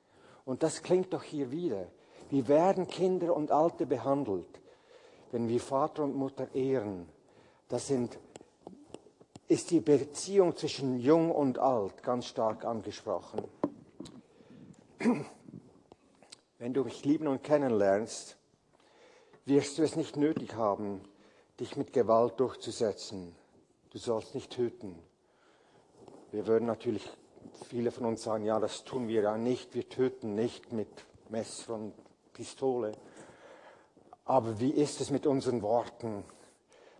Und 0.45 0.63
das 0.63 0.81
klingt 0.81 1.13
doch 1.13 1.23
hier 1.23 1.51
wieder. 1.51 1.87
Wie 2.29 2.47
werden 2.47 2.87
Kinder 2.87 3.35
und 3.35 3.51
Alte 3.51 3.85
behandelt? 3.85 4.61
Wenn 5.31 5.47
wir 5.49 5.59
Vater 5.59 6.03
und 6.03 6.15
Mutter 6.15 6.53
ehren, 6.53 7.07
das 7.67 7.87
sind, 7.87 8.17
ist 9.47 9.71
die 9.71 9.81
Beziehung 9.81 10.55
zwischen 10.55 10.99
Jung 10.99 11.31
und 11.31 11.59
Alt 11.59 12.01
ganz 12.03 12.25
stark 12.27 12.65
angesprochen. 12.65 13.43
Wenn 16.59 16.73
du 16.73 16.83
mich 16.83 17.03
lieben 17.05 17.27
und 17.27 17.43
kennenlernst, 17.43 18.37
wirst 19.45 19.77
du 19.77 19.83
es 19.83 19.95
nicht 19.95 20.17
nötig 20.17 20.55
haben, 20.55 21.01
dich 21.59 21.75
mit 21.75 21.93
Gewalt 21.93 22.39
durchzusetzen 22.39 23.35
du 23.91 23.97
sollst 23.97 24.35
nicht 24.35 24.51
töten. 24.51 24.97
Wir 26.31 26.47
würden 26.47 26.65
natürlich, 26.65 27.09
viele 27.69 27.91
von 27.91 28.05
uns 28.05 28.23
sagen, 28.23 28.45
ja, 28.45 28.59
das 28.59 28.83
tun 28.83 29.07
wir 29.07 29.21
ja 29.21 29.37
nicht, 29.37 29.73
wir 29.75 29.87
töten 29.87 30.35
nicht 30.35 30.71
mit 30.71 30.89
Messer 31.29 31.75
und 31.75 31.93
Pistole. 32.33 32.91
Aber 34.25 34.59
wie 34.59 34.71
ist 34.71 34.99
es 34.99 35.09
mit 35.09 35.25
unseren 35.25 35.61
Worten? 35.61 36.23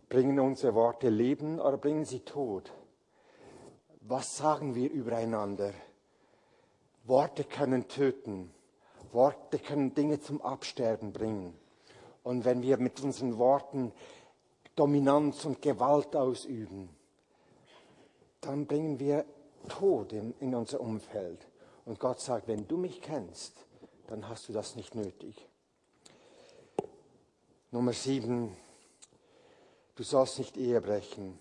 Bringen 0.09 0.39
unsere 0.39 0.73
Worte 0.73 1.09
Leben 1.09 1.59
oder 1.59 1.77
bringen 1.77 2.05
sie 2.05 2.21
Tod? 2.21 2.71
Was 4.01 4.37
sagen 4.37 4.75
wir 4.75 4.89
übereinander? 4.89 5.73
Worte 7.03 7.43
können 7.43 7.89
töten. 7.89 8.51
Worte 9.11 9.59
können 9.59 9.93
Dinge 9.93 10.21
zum 10.21 10.41
Absterben 10.41 11.11
bringen. 11.11 11.53
Und 12.23 12.45
wenn 12.45 12.61
wir 12.61 12.77
mit 12.77 13.01
unseren 13.01 13.37
Worten 13.37 13.91
Dominanz 14.77 15.43
und 15.43 15.59
Gewalt 15.59 16.15
ausüben, 16.15 16.87
dann 18.41 18.67
bringen 18.67 18.99
wir 18.99 19.25
Tod 19.67 20.13
in, 20.13 20.35
in 20.39 20.53
unser 20.53 20.79
Umfeld. 20.79 21.47
Und 21.83 21.99
Gott 21.99 22.21
sagt, 22.21 22.47
wenn 22.47 22.67
du 22.67 22.77
mich 22.77 23.01
kennst, 23.01 23.53
dann 24.05 24.29
hast 24.29 24.47
du 24.47 24.53
das 24.53 24.75
nicht 24.75 24.93
nötig. 24.93 25.47
Nummer 27.71 27.91
sieben, 27.91 28.55
du 29.95 30.03
sollst 30.03 30.37
nicht 30.37 30.55
Ehe 30.57 30.79
brechen. 30.79 31.39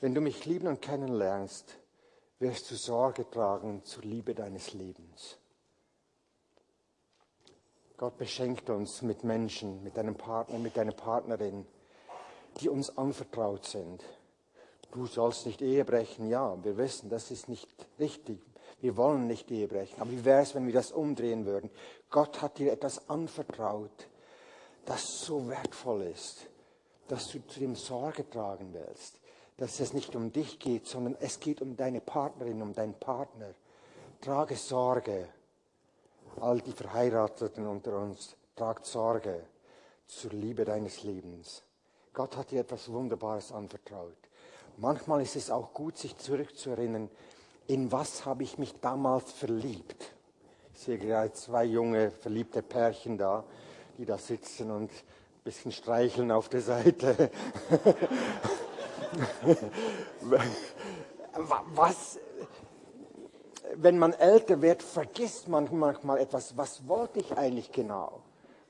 Wenn 0.00 0.14
du 0.14 0.20
mich 0.20 0.46
lieben 0.46 0.68
und 0.68 0.80
kennenlernst, 0.80 1.76
wirst 2.38 2.70
du 2.70 2.76
Sorge 2.76 3.28
tragen 3.28 3.82
zur 3.84 4.04
Liebe 4.04 4.32
deines 4.32 4.74
Lebens. 4.74 5.38
Gott 7.96 8.16
beschenkt 8.16 8.70
uns 8.70 9.02
mit 9.02 9.24
Menschen, 9.24 9.82
mit 9.82 9.98
einem 9.98 10.14
Partner, 10.14 10.58
mit 10.58 10.78
einer 10.78 10.92
Partnerin, 10.92 11.66
die 12.60 12.68
uns 12.68 12.96
anvertraut 12.96 13.64
sind. 13.64 14.02
Du 14.92 15.06
sollst 15.06 15.46
nicht 15.46 15.60
Ehe 15.60 15.84
brechen. 15.84 16.28
Ja, 16.28 16.56
wir 16.64 16.76
wissen, 16.76 17.10
das 17.10 17.30
ist 17.30 17.48
nicht 17.48 17.68
richtig. 17.98 18.40
Wir 18.80 18.96
wollen 18.96 19.26
nicht 19.26 19.50
Ehe 19.50 19.68
brechen. 19.68 20.00
Aber 20.00 20.10
wie 20.10 20.24
wäre 20.24 20.42
es, 20.42 20.54
wenn 20.54 20.66
wir 20.66 20.72
das 20.72 20.92
umdrehen 20.92 21.44
würden? 21.44 21.70
Gott 22.10 22.40
hat 22.40 22.58
dir 22.58 22.72
etwas 22.72 23.08
anvertraut, 23.08 24.08
das 24.84 25.20
so 25.20 25.48
wertvoll 25.48 26.02
ist, 26.02 26.46
dass 27.08 27.28
du 27.28 27.46
zu 27.46 27.60
dem 27.60 27.74
Sorge 27.74 28.28
tragen 28.28 28.72
willst. 28.72 29.20
Dass 29.58 29.80
es 29.80 29.94
nicht 29.94 30.14
um 30.14 30.32
dich 30.32 30.58
geht, 30.58 30.86
sondern 30.86 31.16
es 31.20 31.40
geht 31.40 31.62
um 31.62 31.76
deine 31.76 32.00
Partnerin, 32.00 32.60
um 32.60 32.74
deinen 32.74 32.94
Partner. 32.94 33.54
Trage 34.20 34.56
Sorge. 34.56 35.28
All 36.40 36.60
die 36.60 36.72
Verheirateten 36.72 37.66
unter 37.66 37.98
uns, 37.98 38.36
tragt 38.54 38.84
Sorge 38.84 39.44
zur 40.06 40.32
Liebe 40.32 40.64
deines 40.66 41.02
Lebens. 41.02 41.62
Gott 42.16 42.36
hat 42.38 42.50
dir 42.50 42.60
etwas 42.60 42.90
Wunderbares 42.90 43.52
anvertraut. 43.52 44.16
Manchmal 44.78 45.20
ist 45.20 45.36
es 45.36 45.50
auch 45.50 45.74
gut, 45.74 45.98
sich 45.98 46.16
zurückzuerinnern, 46.16 47.10
in 47.66 47.92
was 47.92 48.24
habe 48.24 48.42
ich 48.42 48.56
mich 48.56 48.72
damals 48.80 49.32
verliebt. 49.32 50.14
Ich 50.72 50.80
sehe 50.80 50.96
gerade 50.96 51.34
zwei 51.34 51.66
junge, 51.66 52.10
verliebte 52.10 52.62
Pärchen 52.62 53.18
da, 53.18 53.44
die 53.98 54.06
da 54.06 54.16
sitzen 54.16 54.70
und 54.70 54.90
ein 54.90 55.42
bisschen 55.44 55.72
streicheln 55.72 56.30
auf 56.30 56.48
der 56.48 56.62
Seite. 56.62 57.30
was, 61.74 62.18
wenn 63.74 63.98
man 63.98 64.14
älter 64.14 64.62
wird, 64.62 64.82
vergisst 64.82 65.48
man 65.48 65.68
manchmal 65.70 66.16
etwas. 66.16 66.56
Was 66.56 66.88
wollte 66.88 67.20
ich 67.20 67.36
eigentlich 67.36 67.70
genau? 67.72 68.22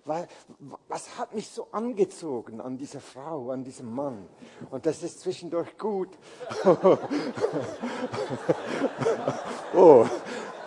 Was 0.07 1.19
hat 1.19 1.35
mich 1.35 1.49
so 1.49 1.67
angezogen 1.73 2.61
an 2.61 2.79
dieser 2.79 3.01
Frau, 3.01 3.51
an 3.51 3.65
diesem 3.65 3.93
Mann? 3.93 4.29
Und 4.71 4.87
das 4.87 5.03
ist 5.03 5.19
zwischendurch 5.21 5.77
gut. 5.77 6.11
oh, 9.75 10.07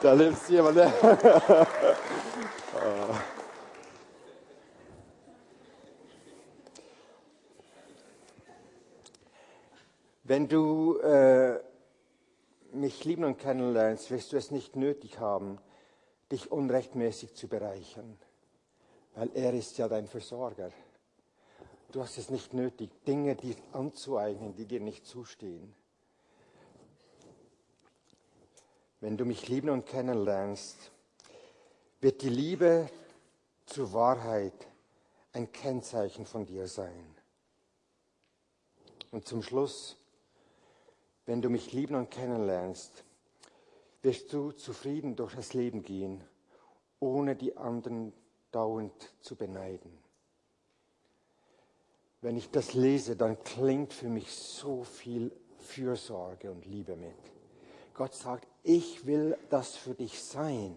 da 0.02 0.14
lebt 0.14 0.50
jemand. 0.50 0.78
Wenn 10.24 10.48
du 10.48 10.98
äh, 11.00 11.60
mich 12.74 13.04
lieben 13.06 13.24
und 13.24 13.40
kennenlernst, 13.40 14.12
wirst 14.12 14.34
du 14.34 14.38
es 14.38 14.52
nicht 14.52 14.76
nötig 14.76 15.20
haben, 15.20 15.58
dich 16.32 16.52
unrechtmäßig 16.52 17.34
zu 17.36 17.48
bereichern 17.48 18.20
weil 19.20 19.30
er 19.36 19.54
ist 19.54 19.78
ja 19.78 19.90
dein 19.90 20.08
Versorger. 20.08 20.72
Du 21.92 22.02
hast 22.02 22.18
es 22.18 22.30
nicht 22.30 22.54
nötig, 22.54 22.90
Dinge 23.06 23.36
dir 23.36 23.56
anzueignen, 23.74 24.56
die 24.56 24.66
dir 24.66 24.80
nicht 24.80 25.06
zustehen. 25.06 25.76
wenn 29.02 29.18
du 29.18 29.26
mich 29.26 29.48
lieben 29.48 29.70
und 29.70 29.86
kennenlernst, 29.86 30.92
wird 32.02 32.22
die 32.22 32.30
Liebe 32.30 32.90
zur 33.66 33.94
Wahrheit 33.94 34.68
ein 35.32 35.52
Kennzeichen 35.52 36.26
von 36.26 36.46
dir 36.46 36.68
sein. 36.68 37.16
Und 39.12 39.28
zum 39.28 39.42
Schluss, 39.42 39.98
wenn 41.26 41.42
du 41.42 41.50
mich 41.50 41.72
lieben 41.72 41.96
und 41.96 42.12
kennenlernst, 42.12 43.04
wirst 44.02 44.34
du 44.34 44.52
zufrieden 44.52 45.16
durch 45.16 45.36
das 45.36 45.54
Leben 45.54 45.84
gehen, 45.84 46.24
ohne 47.00 47.36
die 47.36 47.56
anderen 47.58 48.14
dauernd 48.52 49.14
zu 49.22 49.36
beneiden. 49.36 49.98
Wenn 52.22 52.36
ich 52.36 52.52
das 52.52 52.74
lese, 52.74 53.16
dann 53.16 53.42
klingt 53.44 53.94
für 53.94 54.10
mich 54.10 54.34
so 54.34 54.84
viel 54.84 55.32
Fürsorge 55.60 56.52
und 56.52 56.66
Liebe 56.66 56.96
mit. 56.96 57.16
Gott 57.94 58.14
sagt, 58.14 58.48
ich 58.64 59.06
will 59.06 59.38
das 59.50 59.76
für 59.76 59.94
dich 59.94 60.22
sein. 60.22 60.76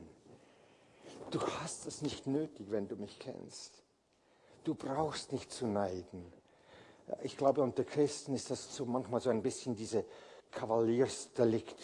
Du 1.30 1.40
hast 1.40 1.87
es 1.87 2.02
nicht 2.02 2.26
nötig, 2.26 2.70
wenn 2.70 2.88
du 2.88 2.96
mich 2.96 3.18
kennst. 3.18 3.82
Du 4.64 4.74
brauchst 4.74 5.32
nicht 5.32 5.50
zu 5.50 5.66
neiden. 5.66 6.32
Ich 7.22 7.37
glaube, 7.37 7.62
unter 7.62 7.85
Christen 7.85 8.35
ist 8.35 8.50
das 8.50 8.74
so 8.74 8.87
manchmal 8.87 9.20
so 9.20 9.30
ein 9.30 9.42
bisschen 9.42 9.74
diese 9.74 10.04
Kavaliersdelikt, 10.50 11.76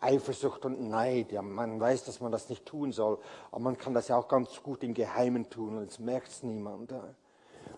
Eifersucht 0.00 0.64
und 0.64 0.88
Neid. 0.88 1.32
Ja, 1.32 1.42
man 1.42 1.80
weiß, 1.80 2.04
dass 2.04 2.20
man 2.20 2.32
das 2.32 2.48
nicht 2.48 2.66
tun 2.66 2.92
soll, 2.92 3.18
aber 3.50 3.60
man 3.60 3.78
kann 3.78 3.94
das 3.94 4.08
ja 4.08 4.16
auch 4.16 4.28
ganz 4.28 4.62
gut 4.62 4.82
im 4.82 4.94
Geheimen 4.94 5.48
tun 5.48 5.78
und 5.78 5.90
es 5.90 5.98
merkt 5.98 6.28
es 6.28 6.42
niemand. 6.42 6.92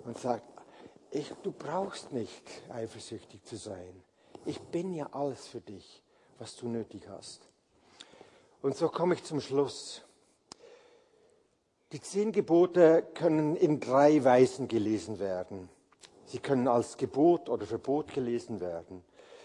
Und 0.04 0.18
sagt, 0.18 0.44
ich, 1.10 1.32
du 1.42 1.52
brauchst 1.52 2.12
nicht 2.12 2.42
eifersüchtig 2.70 3.42
zu 3.44 3.56
sein. 3.56 4.02
Ich 4.44 4.60
bin 4.60 4.92
ja 4.92 5.08
alles 5.12 5.46
für 5.46 5.60
dich, 5.60 6.02
was 6.38 6.56
du 6.56 6.68
nötig 6.68 7.08
hast. 7.08 7.48
Und 8.60 8.76
so 8.76 8.88
komme 8.88 9.14
ich 9.14 9.24
zum 9.24 9.40
Schluss. 9.40 10.02
Die 11.92 12.00
zehn 12.00 12.32
Gebote 12.32 13.02
können 13.14 13.56
in 13.56 13.80
drei 13.80 14.22
Weisen 14.22 14.68
gelesen 14.68 15.18
werden. 15.18 15.70
Sie 16.26 16.38
können 16.38 16.68
als 16.68 16.98
Gebot 16.98 17.48
oder 17.48 17.64
Verbot 17.64 18.12
gelesen 18.12 18.60
werden. 18.60 19.02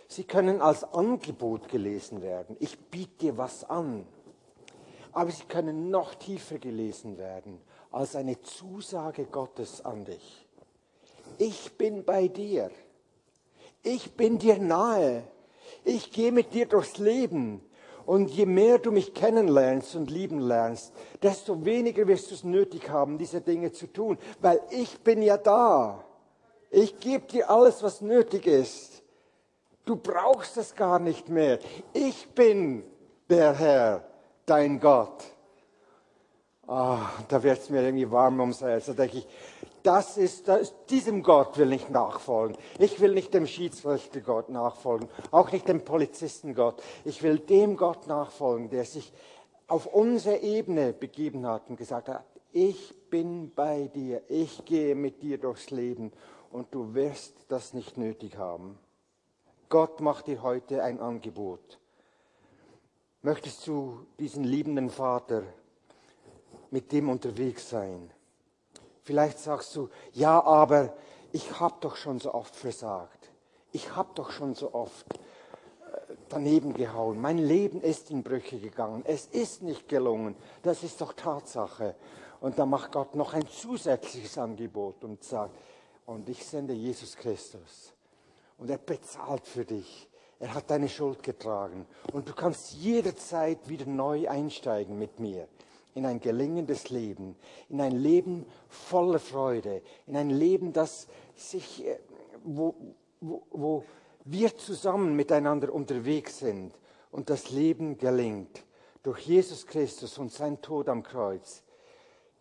Sie 0.07 0.23
können 0.23 0.61
als 0.61 0.83
Angebot 0.83 1.69
gelesen 1.69 2.21
werden. 2.21 2.55
Ich 2.59 2.79
biete 2.79 3.17
dir 3.19 3.37
was 3.37 3.69
an. 3.69 4.05
Aber 5.11 5.31
sie 5.31 5.45
können 5.45 5.89
noch 5.89 6.15
tiefer 6.15 6.57
gelesen 6.57 7.17
werden 7.17 7.61
als 7.91 8.15
eine 8.15 8.41
Zusage 8.41 9.25
Gottes 9.25 9.85
an 9.85 10.05
dich. 10.05 10.47
Ich 11.37 11.77
bin 11.77 12.03
bei 12.03 12.27
dir. 12.27 12.71
Ich 13.83 14.13
bin 14.13 14.39
dir 14.39 14.57
nahe. 14.57 15.23
Ich 15.83 16.11
gehe 16.11 16.31
mit 16.31 16.53
dir 16.53 16.65
durchs 16.65 16.97
Leben. 16.97 17.61
Und 18.05 18.31
je 18.31 18.45
mehr 18.45 18.79
du 18.79 18.91
mich 18.91 19.13
kennenlernst 19.13 19.95
und 19.95 20.09
lieben 20.09 20.39
lernst, 20.39 20.93
desto 21.21 21.63
weniger 21.63 22.05
wirst 22.07 22.31
du 22.31 22.35
es 22.35 22.43
nötig 22.43 22.89
haben, 22.89 23.17
diese 23.17 23.39
Dinge 23.39 23.71
zu 23.71 23.87
tun, 23.87 24.17
weil 24.41 24.59
ich 24.71 24.99
bin 24.99 25.21
ja 25.21 25.37
da. 25.37 26.03
Ich 26.69 26.99
gebe 26.99 27.27
dir 27.27 27.49
alles, 27.49 27.81
was 27.81 28.01
nötig 28.01 28.45
ist. 28.45 29.02
Du 29.85 29.97
brauchst 29.97 30.57
es 30.57 30.75
gar 30.75 30.99
nicht 30.99 31.29
mehr. 31.29 31.59
Ich 31.93 32.29
bin 32.29 32.83
der 33.29 33.53
Herr, 33.53 34.05
dein 34.45 34.79
Gott. 34.79 35.23
Ah, 36.65 37.09
da 37.27 37.43
wird 37.43 37.59
es 37.59 37.69
mir 37.69 37.83
irgendwie 37.83 38.09
warm 38.09 38.39
ums 38.39 38.61
Herz. 38.61 38.85
Da 38.85 38.93
denke 38.93 39.17
ich, 39.17 39.27
das 39.83 40.17
ist, 40.17 40.47
das, 40.47 40.73
diesem 40.85 41.21
Gott 41.21 41.57
will 41.57 41.73
ich 41.73 41.89
nachfolgen. 41.89 42.57
Ich 42.79 43.01
will 43.01 43.13
nicht 43.13 43.33
dem 43.33 43.45
Schiedsrichtergott 43.45 44.47
nachfolgen, 44.47 45.09
auch 45.31 45.51
nicht 45.51 45.67
dem 45.67 45.83
Polizistengott. 45.83 46.81
Ich 47.03 47.21
will 47.21 47.39
dem 47.39 47.75
Gott 47.75 48.07
nachfolgen, 48.07 48.69
der 48.69 48.85
sich 48.85 49.11
auf 49.67 49.85
unsere 49.87 50.37
Ebene 50.37 50.93
begeben 50.93 51.45
hat 51.45 51.69
und 51.69 51.75
gesagt 51.75 52.07
hat, 52.07 52.23
ich 52.53 52.95
bin 53.09 53.53
bei 53.53 53.89
dir, 53.93 54.21
ich 54.29 54.63
gehe 54.63 54.95
mit 54.95 55.21
dir 55.21 55.37
durchs 55.37 55.69
Leben 55.71 56.13
und 56.51 56.73
du 56.73 56.93
wirst 56.93 57.35
das 57.49 57.73
nicht 57.73 57.97
nötig 57.97 58.37
haben. 58.37 58.77
Gott 59.73 60.01
macht 60.01 60.27
dir 60.27 60.43
heute 60.43 60.83
ein 60.83 60.99
Angebot. 60.99 61.79
Möchtest 63.23 63.65
du 63.65 64.05
diesen 64.19 64.43
liebenden 64.43 64.91
Vater 64.91 65.41
mit 66.69 66.91
dem 66.91 67.09
unterwegs 67.09 67.71
sein? 67.71 68.11
Vielleicht 69.01 69.39
sagst 69.39 69.75
du, 69.75 69.89
ja, 70.11 70.43
aber 70.43 70.93
ich 71.31 71.59
habe 71.59 71.73
doch 71.79 71.95
schon 71.95 72.19
so 72.19 72.35
oft 72.35 72.55
versagt. 72.55 73.31
Ich 73.71 73.95
habe 73.95 74.09
doch 74.13 74.29
schon 74.29 74.53
so 74.53 74.75
oft 74.75 75.11
äh, 75.11 75.17
daneben 76.29 76.75
gehauen. 76.75 77.19
Mein 77.19 77.39
Leben 77.39 77.81
ist 77.81 78.11
in 78.11 78.21
Brüche 78.21 78.59
gegangen. 78.59 79.01
Es 79.07 79.25
ist 79.25 79.63
nicht 79.63 79.87
gelungen. 79.87 80.35
Das 80.61 80.83
ist 80.83 81.01
doch 81.01 81.13
Tatsache. 81.13 81.95
Und 82.41 82.59
da 82.59 82.67
macht 82.67 82.91
Gott 82.91 83.15
noch 83.15 83.33
ein 83.33 83.47
zusätzliches 83.47 84.37
Angebot 84.37 85.03
und 85.03 85.23
sagt, 85.23 85.57
und 86.05 86.29
ich 86.29 86.45
sende 86.45 86.73
Jesus 86.73 87.15
Christus. 87.15 87.93
Und 88.63 88.69
er 88.69 88.77
bezahlt 88.77 89.45
für 89.45 89.65
dich. 89.65 90.07
Er 90.39 90.53
hat 90.53 90.69
deine 90.69 90.87
Schuld 90.87 91.21
getragen. 91.21 91.85
Und 92.13 92.29
du 92.29 92.33
kannst 92.33 92.71
jederzeit 92.71 93.67
wieder 93.67 93.85
neu 93.85 94.29
einsteigen 94.29 94.97
mit 94.97 95.19
mir 95.19 95.49
in 95.95 96.05
ein 96.05 96.21
gelingendes 96.21 96.89
Leben, 96.89 97.35
in 97.67 97.81
ein 97.81 97.91
Leben 97.91 98.45
voller 98.69 99.19
Freude, 99.19 99.81
in 100.07 100.15
ein 100.15 100.29
Leben, 100.29 100.71
das 100.71 101.09
sich, 101.35 101.85
äh, 101.85 101.99
wo, 102.45 102.73
wo, 103.19 103.43
wo 103.51 103.83
wir 104.23 104.55
zusammen 104.55 105.13
miteinander 105.13 105.73
unterwegs 105.73 106.39
sind 106.39 106.73
und 107.11 107.29
das 107.29 107.49
Leben 107.49 107.97
gelingt. 107.97 108.63
Durch 109.03 109.19
Jesus 109.27 109.67
Christus 109.67 110.17
und 110.17 110.31
sein 110.31 110.61
Tod 110.61 110.87
am 110.87 111.03
Kreuz 111.03 111.63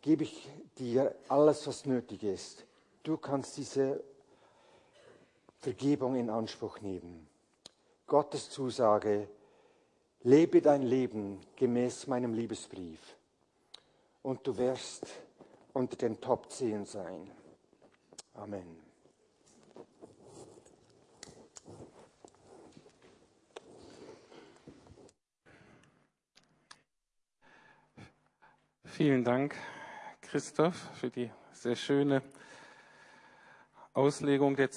gebe 0.02 0.22
ich 0.22 0.48
dir 0.78 1.16
alles, 1.26 1.66
was 1.66 1.84
nötig 1.84 2.22
ist. 2.22 2.64
Du 3.02 3.16
kannst 3.16 3.56
diese 3.56 4.04
Vergebung 5.62 6.16
in 6.16 6.28
Anspruch 6.28 6.80
nehmen. 6.80 7.28
Gottes 8.08 8.50
Zusage, 8.50 9.28
lebe 10.24 10.60
dein 10.60 10.82
Leben 10.82 11.40
gemäß 11.54 12.08
meinem 12.08 12.34
Liebesbrief 12.34 12.98
und 14.22 14.44
du 14.44 14.58
wirst 14.58 15.06
unter 15.72 15.96
den 15.96 16.20
Top 16.20 16.50
10 16.50 16.84
sein. 16.84 17.30
Amen. 18.34 18.76
Vielen 28.84 29.22
Dank, 29.22 29.54
Christoph, 30.22 30.76
für 30.94 31.08
die 31.08 31.30
sehr 31.52 31.76
schöne 31.76 32.20
Auslegung 33.94 34.56
der 34.56 34.72